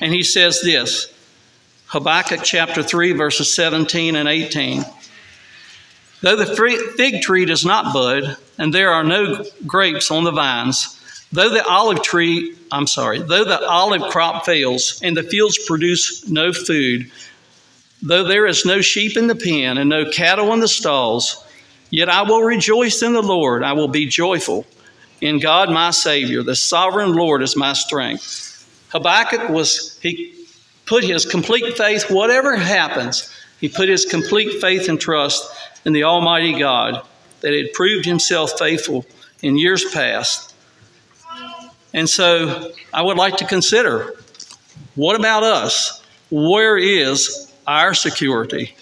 And 0.00 0.12
he 0.12 0.22
says 0.22 0.60
this 0.62 1.12
Habakkuk 1.86 2.40
chapter 2.42 2.82
3, 2.82 3.12
verses 3.12 3.54
17 3.54 4.16
and 4.16 4.28
18. 4.28 4.84
Though 6.20 6.36
the 6.36 6.92
fig 6.96 7.22
tree 7.22 7.44
does 7.44 7.64
not 7.64 7.92
bud, 7.92 8.36
and 8.58 8.74
there 8.74 8.90
are 8.90 9.04
no 9.04 9.44
grapes 9.66 10.10
on 10.10 10.24
the 10.24 10.32
vines, 10.32 10.98
Though 11.30 11.50
the 11.50 11.64
olive 11.66 12.02
tree, 12.02 12.56
I'm 12.72 12.86
sorry, 12.86 13.20
though 13.20 13.44
the 13.44 13.66
olive 13.66 14.10
crop 14.10 14.46
fails 14.46 15.00
and 15.02 15.16
the 15.16 15.22
fields 15.22 15.58
produce 15.66 16.26
no 16.26 16.52
food, 16.52 17.10
though 18.00 18.24
there 18.24 18.46
is 18.46 18.64
no 18.64 18.80
sheep 18.80 19.16
in 19.16 19.26
the 19.26 19.34
pen 19.34 19.76
and 19.76 19.90
no 19.90 20.10
cattle 20.10 20.52
in 20.54 20.60
the 20.60 20.68
stalls, 20.68 21.44
yet 21.90 22.08
I 22.08 22.22
will 22.22 22.42
rejoice 22.42 23.02
in 23.02 23.12
the 23.12 23.22
Lord. 23.22 23.62
I 23.62 23.72
will 23.72 23.88
be 23.88 24.06
joyful 24.06 24.66
in 25.20 25.38
God 25.38 25.70
my 25.70 25.90
Savior. 25.90 26.42
The 26.42 26.56
sovereign 26.56 27.12
Lord 27.12 27.42
is 27.42 27.56
my 27.56 27.72
strength. 27.72 28.44
Habakkuk 28.90 29.48
was, 29.48 29.98
he 30.00 30.34
put 30.86 31.04
his 31.04 31.24
complete 31.24 31.76
faith, 31.76 32.10
whatever 32.10 32.56
happens, 32.56 33.32
he 33.60 33.68
put 33.68 33.88
his 33.88 34.04
complete 34.04 34.60
faith 34.60 34.88
and 34.88 35.00
trust 35.00 35.50
in 35.84 35.92
the 35.92 36.04
Almighty 36.04 36.58
God 36.58 37.04
that 37.40 37.52
had 37.52 37.72
proved 37.72 38.04
himself 38.04 38.58
faithful 38.58 39.04
in 39.42 39.58
years 39.58 39.84
past 39.92 40.48
and 41.94 42.08
so 42.08 42.72
I 42.92 43.02
would 43.02 43.16
like 43.16 43.36
to 43.38 43.46
consider 43.46 44.14
what 44.94 45.16
about 45.16 45.42
us? 45.42 46.02
Where 46.30 46.76
is 46.76 47.52
our 47.66 47.94
security? 47.94 48.74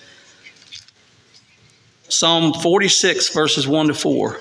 Psalm 2.09 2.53
46, 2.53 3.31
verses 3.31 3.67
1 3.67 3.89
to 3.89 3.95
4. 3.95 4.41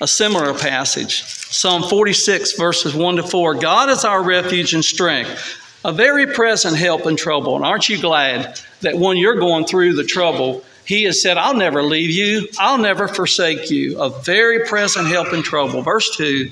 A 0.00 0.06
similar 0.06 0.52
passage. 0.52 1.22
Psalm 1.22 1.82
46, 1.82 2.52
verses 2.52 2.94
1 2.94 3.16
to 3.16 3.22
4. 3.22 3.54
God 3.54 3.88
is 3.88 4.04
our 4.04 4.22
refuge 4.22 4.74
and 4.74 4.84
strength, 4.84 5.58
a 5.84 5.92
very 5.92 6.26
present 6.26 6.76
help 6.76 7.06
in 7.06 7.16
trouble. 7.16 7.56
And 7.56 7.64
aren't 7.64 7.88
you 7.88 8.00
glad 8.00 8.60
that 8.80 8.98
when 8.98 9.16
you're 9.16 9.36
going 9.36 9.64
through 9.64 9.94
the 9.94 10.04
trouble, 10.04 10.64
he 10.84 11.04
has 11.04 11.22
said, 11.22 11.38
I'll 11.38 11.56
never 11.56 11.82
leave 11.82 12.10
you, 12.10 12.48
I'll 12.58 12.78
never 12.78 13.08
forsake 13.08 13.70
you, 13.70 14.00
a 14.00 14.10
very 14.10 14.66
present 14.66 15.06
help 15.06 15.32
in 15.32 15.42
trouble. 15.42 15.82
Verse 15.82 16.14
2 16.16 16.50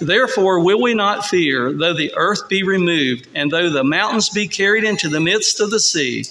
Therefore 0.00 0.60
will 0.60 0.82
we 0.82 0.94
not 0.94 1.26
fear, 1.26 1.72
though 1.72 1.94
the 1.94 2.12
earth 2.16 2.48
be 2.48 2.62
removed, 2.62 3.28
and 3.34 3.50
though 3.50 3.70
the 3.70 3.84
mountains 3.84 4.28
be 4.28 4.48
carried 4.48 4.84
into 4.84 5.08
the 5.08 5.20
midst 5.20 5.60
of 5.60 5.70
the 5.70 5.80
sea, 5.80 6.24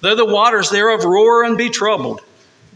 though 0.00 0.14
the 0.14 0.24
waters 0.24 0.70
thereof 0.70 1.04
roar 1.04 1.44
and 1.44 1.56
be 1.56 1.70
troubled, 1.70 2.20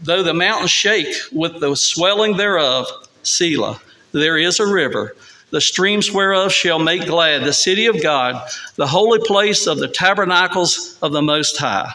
though 0.01 0.23
the 0.23 0.33
mountains 0.33 0.71
shake 0.71 1.15
with 1.31 1.59
the 1.59 1.75
swelling 1.75 2.37
thereof, 2.37 2.87
Selah, 3.23 3.79
there 4.11 4.37
is 4.37 4.59
a 4.59 4.67
river 4.67 5.15
the 5.51 5.61
streams 5.61 6.09
whereof 6.09 6.53
shall 6.53 6.79
make 6.79 7.05
glad 7.05 7.43
the 7.43 7.51
city 7.51 7.87
of 7.87 8.01
God, 8.01 8.41
the 8.77 8.87
holy 8.87 9.19
place 9.19 9.67
of 9.67 9.79
the 9.79 9.89
tabernacles 9.89 10.97
of 11.01 11.11
the 11.11 11.21
Most 11.21 11.57
High 11.57 11.93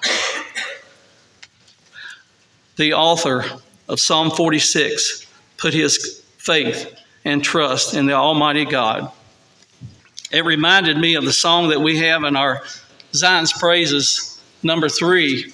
the 2.76 2.92
author 2.92 3.44
of 3.88 3.98
Psalm 3.98 4.30
46 4.30 5.26
put 5.56 5.74
his 5.74 6.22
faith 6.36 6.94
and 7.24 7.42
trust 7.42 7.94
in 7.94 8.06
the 8.06 8.12
Almighty 8.12 8.64
God. 8.64 9.10
It 10.30 10.44
reminded 10.44 10.98
me 10.98 11.14
of 11.14 11.24
the 11.24 11.32
song 11.32 11.70
that 11.70 11.80
we 11.80 11.98
have 11.98 12.22
in 12.24 12.36
our 12.36 12.62
Zion's 13.14 13.52
Praises, 13.52 14.35
number 14.66 14.88
three. 14.88 15.52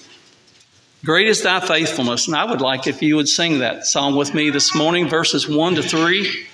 Great 1.05 1.27
is 1.27 1.41
thy 1.43 1.59
faithfulness. 1.59 2.27
And 2.27 2.35
I 2.35 2.45
would 2.45 2.61
like 2.61 2.87
if 2.87 3.01
you 3.01 3.15
would 3.15 3.27
sing 3.27 3.59
that 3.59 3.85
song 3.85 4.15
with 4.15 4.33
me 4.33 4.49
this 4.49 4.73
morning, 4.75 5.07
verses 5.07 5.47
1 5.47 5.75
to 5.75 5.83
3. 5.83 6.47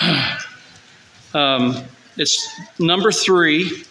Um, 1.34 1.84
it's 2.16 2.48
number 2.78 3.12
three. 3.12 3.84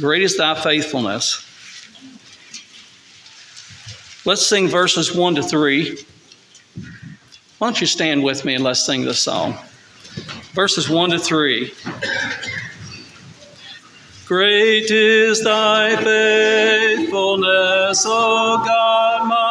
Great 0.00 0.22
is 0.22 0.36
thy 0.36 0.60
faithfulness. 0.60 1.46
Let's 4.26 4.44
sing 4.44 4.66
verses 4.66 5.14
1 5.14 5.36
to 5.36 5.42
3. 5.44 5.96
Why 7.58 7.66
don't 7.68 7.80
you 7.80 7.86
stand 7.86 8.24
with 8.24 8.44
me 8.44 8.56
and 8.56 8.64
let's 8.64 8.84
sing 8.84 9.04
this 9.04 9.20
song? 9.20 9.56
Verses 10.54 10.90
1 10.90 11.10
to 11.10 11.18
3. 11.20 11.72
Great 14.26 14.90
is 14.90 15.42
thy 15.42 15.96
faithfulness, 15.96 18.04
O 18.06 18.62
God, 18.64 19.28
my 19.28 19.41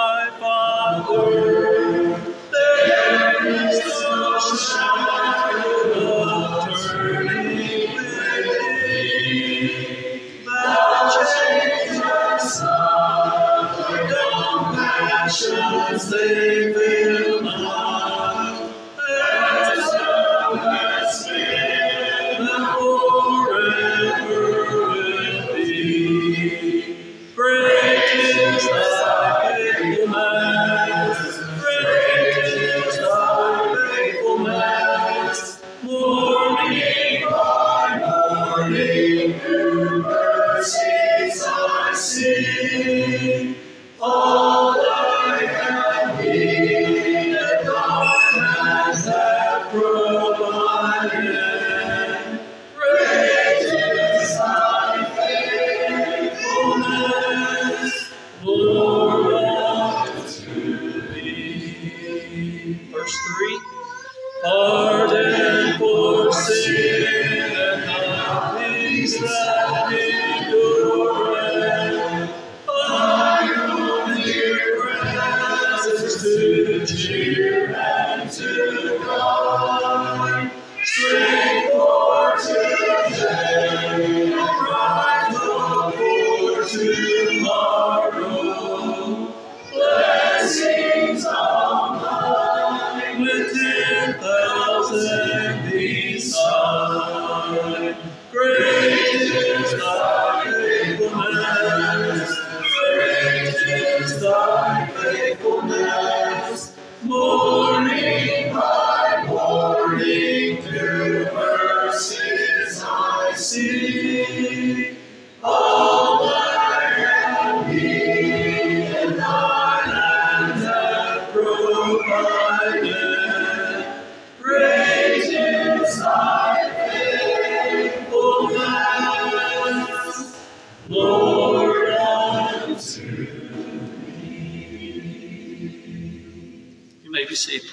seated. 137.44 137.70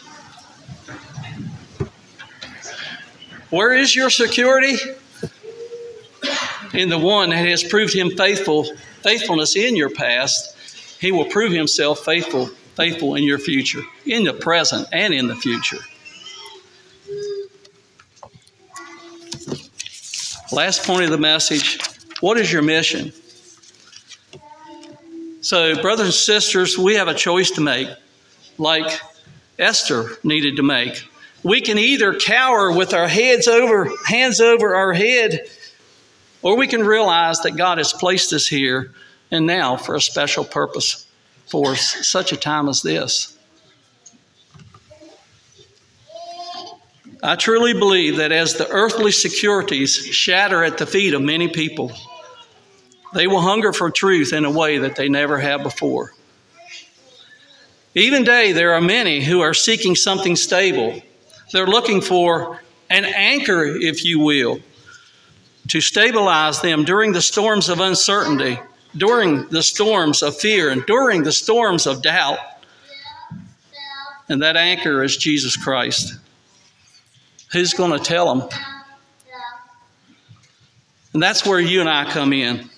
Where 3.51 3.73
is 3.73 3.95
your 3.97 4.11
security? 4.11 4.77
In 6.75 6.91
the 6.91 6.99
one 6.99 7.31
that 7.31 7.37
has 7.37 7.65
proved 7.65 7.95
him 7.95 8.11
faithful, 8.11 8.65
faithfulness 9.03 9.57
in 9.57 9.75
your 9.75 9.89
past, 9.89 10.57
he 11.01 11.13
will 11.13 11.25
prove 11.25 11.53
himself 11.53 12.01
faithful, 12.01 12.47
faithful 12.75 13.15
in 13.15 13.25
your 13.25 13.39
future, 13.39 13.83
in 14.05 14.25
the 14.25 14.35
present 14.35 14.87
and 14.93 15.15
in 15.15 15.29
the 15.29 15.37
future. 15.37 15.79
Last 20.53 20.85
point 20.85 21.05
of 21.05 21.11
the 21.11 21.19
message 21.19 21.79
what 22.21 22.37
is 22.37 22.53
your 22.53 22.63
mission? 22.63 23.13
So, 25.41 25.81
brothers 25.81 26.07
and 26.07 26.15
sisters, 26.15 26.77
we 26.77 26.97
have 26.97 27.07
a 27.07 27.15
choice 27.15 27.53
to 27.53 27.61
make, 27.61 27.89
like 28.59 29.01
Esther 29.59 30.19
needed 30.23 30.57
to 30.57 30.63
make. 30.63 31.03
We 31.43 31.61
can 31.61 31.79
either 31.79 32.15
cower 32.15 32.73
with 32.73 32.95
our 32.95 33.09
heads 33.09 33.49
over, 33.49 33.91
hands 34.07 34.41
over 34.41 34.75
our 34.75 34.93
head, 34.93 35.49
or 36.43 36.57
we 36.57 36.67
can 36.67 36.85
realize 36.85 37.41
that 37.41 37.57
God 37.57 37.79
has 37.79 37.93
placed 37.93 38.33
us 38.33 38.47
here 38.47 38.93
and 39.31 39.47
now 39.47 39.77
for 39.77 39.95
a 39.95 40.01
special 40.01 40.45
purpose 40.45 41.07
for 41.47 41.77
such 41.77 42.33
a 42.33 42.37
time 42.37 42.69
as 42.69 42.83
this. 42.83 43.37
I 47.23 47.35
truly 47.35 47.73
believe 47.73 48.19
that 48.19 48.31
as 48.31 48.55
the 48.55 48.69
earthly 48.69 49.11
securities 49.11 49.97
shatter 49.97 50.63
at 50.63 50.79
the 50.79 50.87
feet 50.87 51.15
of 51.15 51.23
many 51.23 51.49
people, 51.49 51.93
they 53.13 53.27
will 53.27 53.41
hunger 53.41 53.73
for 53.73 53.91
truth 53.91 54.33
in 54.33 54.45
a 54.45 54.51
way 54.51 54.79
that 54.79 54.95
they 54.95 55.09
never 55.09 55.39
have 55.39 55.63
before. 55.63 56.13
Even 57.95 58.25
today, 58.25 58.53
there 58.53 58.75
are 58.75 58.81
many 58.81 59.25
who 59.25 59.41
are 59.41 59.55
seeking 59.55 59.95
something 59.95 60.37
stable. 60.37 61.01
They're 61.53 61.67
looking 61.67 62.01
for 62.01 62.61
an 62.91 63.05
anchor, 63.05 63.65
if 63.65 64.05
you 64.05 64.19
will, 64.21 64.61
to 65.69 65.81
stabilize 65.81 66.61
them 66.61 66.85
during 66.85 67.13
the 67.13 67.23
storms 67.23 67.69
of 67.69 67.81
uncertainty, 67.81 68.59
during 68.97 69.49
the 69.49 69.63
storms 69.63 70.23
of 70.23 70.37
fear, 70.37 70.71
and 70.71 70.85
during 70.87 71.23
the 71.23 71.33
storms 71.33 71.87
of 71.87 72.03
doubt. 72.03 72.39
And 74.29 74.43
that 74.43 74.57
anchor 74.57 75.03
is 75.03 75.17
Jesus 75.17 75.57
Christ. 75.57 76.15
Who's 77.53 77.73
going 77.73 77.93
to 77.93 77.99
tell 77.99 78.35
them? 78.35 78.49
And 81.15 81.23
that's 81.23 81.47
where 81.47 81.59
you 81.59 81.81
and 81.81 81.89
I 81.89 82.05
come 82.05 82.35
in. 82.35 82.69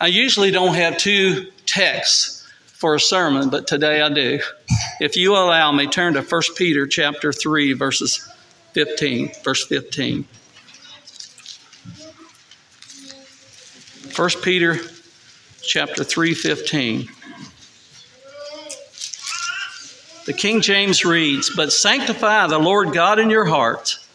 I 0.00 0.06
usually 0.06 0.50
don't 0.50 0.74
have 0.74 0.96
two 0.96 1.50
texts 1.66 2.39
for 2.80 2.94
a 2.94 3.00
sermon, 3.00 3.50
but 3.50 3.66
today 3.66 4.00
I 4.00 4.08
do. 4.08 4.40
If 5.00 5.14
you 5.14 5.34
allow 5.34 5.70
me, 5.70 5.86
turn 5.86 6.14
to 6.14 6.22
1 6.22 6.42
Peter 6.56 6.86
chapter 6.86 7.30
3, 7.30 7.74
verses 7.74 8.26
15, 8.72 9.32
verse 9.44 9.66
15. 9.66 10.26
1 14.16 14.30
Peter 14.42 14.78
chapter 15.62 16.02
3, 16.02 16.32
15. 16.32 17.08
The 20.24 20.32
King 20.32 20.62
James 20.62 21.04
reads, 21.04 21.50
But 21.54 21.74
sanctify 21.74 22.46
the 22.46 22.58
Lord 22.58 22.94
God 22.94 23.18
in 23.18 23.28
your 23.28 23.44
hearts, 23.44 24.06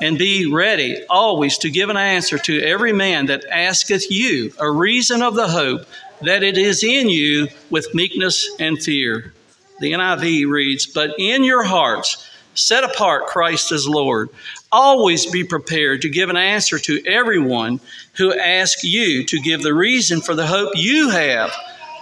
and 0.00 0.16
be 0.16 0.50
ready 0.50 1.04
always 1.10 1.58
to 1.58 1.70
give 1.70 1.90
an 1.90 1.98
answer 1.98 2.38
to 2.38 2.62
every 2.62 2.94
man 2.94 3.26
that 3.26 3.44
asketh 3.50 4.10
you 4.10 4.54
a 4.58 4.70
reason 4.70 5.20
of 5.20 5.34
the 5.34 5.48
hope 5.48 5.82
that 6.22 6.42
it 6.42 6.58
is 6.58 6.82
in 6.82 7.08
you 7.08 7.48
with 7.70 7.94
meekness 7.94 8.48
and 8.58 8.82
fear. 8.82 9.32
The 9.80 9.92
NIV 9.92 10.50
reads, 10.50 10.86
But 10.86 11.14
in 11.18 11.44
your 11.44 11.64
hearts 11.64 12.28
set 12.58 12.82
apart 12.82 13.26
Christ 13.26 13.70
as 13.70 13.86
Lord. 13.86 14.30
Always 14.72 15.26
be 15.26 15.44
prepared 15.44 16.02
to 16.02 16.08
give 16.08 16.28
an 16.28 16.36
answer 16.36 16.78
to 16.80 17.02
everyone 17.06 17.80
who 18.14 18.36
asks 18.36 18.84
you 18.84 19.24
to 19.24 19.40
give 19.40 19.62
the 19.62 19.72
reason 19.72 20.20
for 20.20 20.34
the 20.34 20.46
hope 20.46 20.72
you 20.74 21.10
have, 21.10 21.52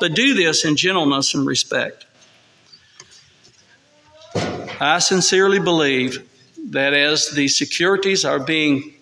but 0.00 0.14
do 0.14 0.34
this 0.34 0.64
in 0.64 0.76
gentleness 0.76 1.34
and 1.34 1.46
respect. 1.46 2.06
I 4.80 4.98
sincerely 4.98 5.58
believe 5.58 6.26
that 6.70 6.94
as 6.94 7.30
the 7.30 7.48
securities 7.48 8.24
are 8.24 8.40
being 8.40 8.94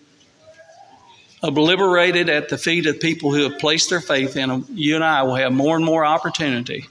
obliterated 1.45 2.31
at 2.31 2.49
the 2.49 2.57
feet 2.57 2.87
of 2.87 2.99
people 2.99 3.33
who 3.33 3.43
have 3.43 3.59
placed 3.59 3.91
their 3.91 4.01
faith 4.01 4.37
in 4.37 4.49
them, 4.49 4.67
you 4.71 4.95
and 4.95 5.05
I 5.05 5.23
will 5.23 5.35
have 5.35 5.53
more 5.53 5.77
and 5.77 5.85
more 5.85 6.05
opportunity 6.05 6.87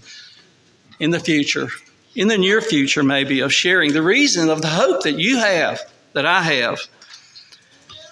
in 0.99 1.09
the 1.09 1.19
future, 1.19 1.69
in 2.15 2.27
the 2.27 2.37
near 2.37 2.61
future 2.61 3.01
maybe, 3.01 3.39
of 3.39 3.51
sharing 3.51 3.93
the 3.93 4.03
reason 4.03 4.49
of 4.49 4.61
the 4.61 4.67
hope 4.67 5.03
that 5.03 5.17
you 5.17 5.39
have, 5.39 5.81
that 6.13 6.27
I 6.27 6.43
have. 6.43 6.79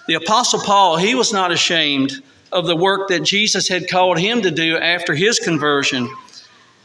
The 0.08 0.14
Apostle 0.14 0.60
Paul, 0.60 0.96
he 0.96 1.14
was 1.14 1.32
not 1.32 1.52
ashamed 1.52 2.20
of 2.50 2.66
the 2.66 2.76
work 2.76 3.08
that 3.08 3.22
Jesus 3.22 3.68
had 3.68 3.88
called 3.88 4.18
him 4.18 4.42
to 4.42 4.50
do 4.50 4.76
after 4.76 5.14
his 5.14 5.38
conversion. 5.38 6.12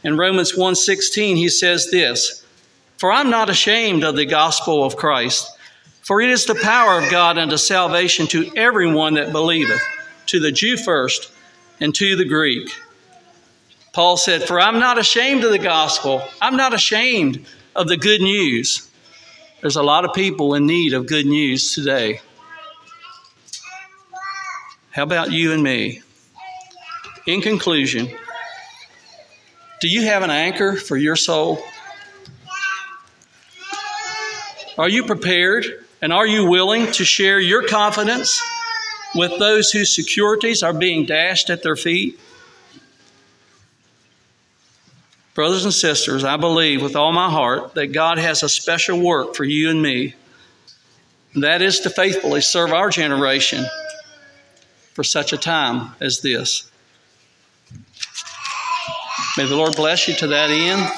In 0.04 0.16
Romans 0.16 0.54
1:16 0.56 1.36
he 1.36 1.48
says 1.48 1.90
this, 1.90 2.44
"For 2.96 3.10
I'm 3.10 3.28
not 3.28 3.50
ashamed 3.50 4.04
of 4.04 4.14
the 4.14 4.24
gospel 4.24 4.84
of 4.84 4.96
Christ, 4.96 5.50
for 6.08 6.22
it 6.22 6.30
is 6.30 6.46
the 6.46 6.54
power 6.54 6.98
of 6.98 7.10
God 7.10 7.36
unto 7.36 7.58
salvation 7.58 8.26
to 8.28 8.50
everyone 8.56 9.14
that 9.14 9.30
believeth, 9.30 9.82
to 10.24 10.40
the 10.40 10.50
Jew 10.50 10.78
first, 10.78 11.30
and 11.80 11.94
to 11.96 12.16
the 12.16 12.24
Greek. 12.24 12.70
Paul 13.92 14.16
said, 14.16 14.42
For 14.42 14.58
I'm 14.58 14.78
not 14.78 14.96
ashamed 14.96 15.44
of 15.44 15.50
the 15.50 15.58
gospel. 15.58 16.22
I'm 16.40 16.56
not 16.56 16.72
ashamed 16.72 17.44
of 17.76 17.88
the 17.88 17.98
good 17.98 18.22
news. 18.22 18.88
There's 19.60 19.76
a 19.76 19.82
lot 19.82 20.06
of 20.06 20.14
people 20.14 20.54
in 20.54 20.66
need 20.66 20.94
of 20.94 21.06
good 21.06 21.26
news 21.26 21.74
today. 21.74 22.22
How 24.88 25.02
about 25.02 25.30
you 25.30 25.52
and 25.52 25.62
me? 25.62 26.00
In 27.26 27.42
conclusion, 27.42 28.08
do 29.82 29.88
you 29.88 30.04
have 30.04 30.22
an 30.22 30.30
anchor 30.30 30.74
for 30.74 30.96
your 30.96 31.16
soul? 31.16 31.62
Are 34.78 34.88
you 34.88 35.04
prepared 35.04 35.84
and 36.00 36.12
are 36.12 36.26
you 36.26 36.48
willing 36.48 36.90
to 36.92 37.04
share 37.04 37.40
your 37.40 37.66
confidence 37.66 38.40
with 39.14 39.38
those 39.38 39.70
whose 39.72 39.94
securities 39.94 40.62
are 40.62 40.72
being 40.72 41.06
dashed 41.06 41.50
at 41.50 41.62
their 41.62 41.76
feet? 41.76 42.18
Brothers 45.34 45.64
and 45.64 45.74
sisters, 45.74 46.24
I 46.24 46.36
believe 46.36 46.82
with 46.82 46.96
all 46.96 47.12
my 47.12 47.30
heart 47.30 47.74
that 47.74 47.88
God 47.88 48.18
has 48.18 48.42
a 48.42 48.48
special 48.48 49.00
work 49.00 49.34
for 49.34 49.44
you 49.44 49.70
and 49.70 49.80
me. 49.80 50.14
And 51.34 51.44
that 51.44 51.62
is 51.62 51.80
to 51.80 51.90
faithfully 51.90 52.40
serve 52.40 52.72
our 52.72 52.90
generation 52.90 53.64
for 54.94 55.04
such 55.04 55.32
a 55.32 55.36
time 55.36 55.92
as 56.00 56.20
this. 56.20 56.68
May 59.36 59.46
the 59.46 59.54
Lord 59.54 59.76
bless 59.76 60.08
you 60.08 60.14
to 60.16 60.26
that 60.26 60.50
end. 60.50 60.90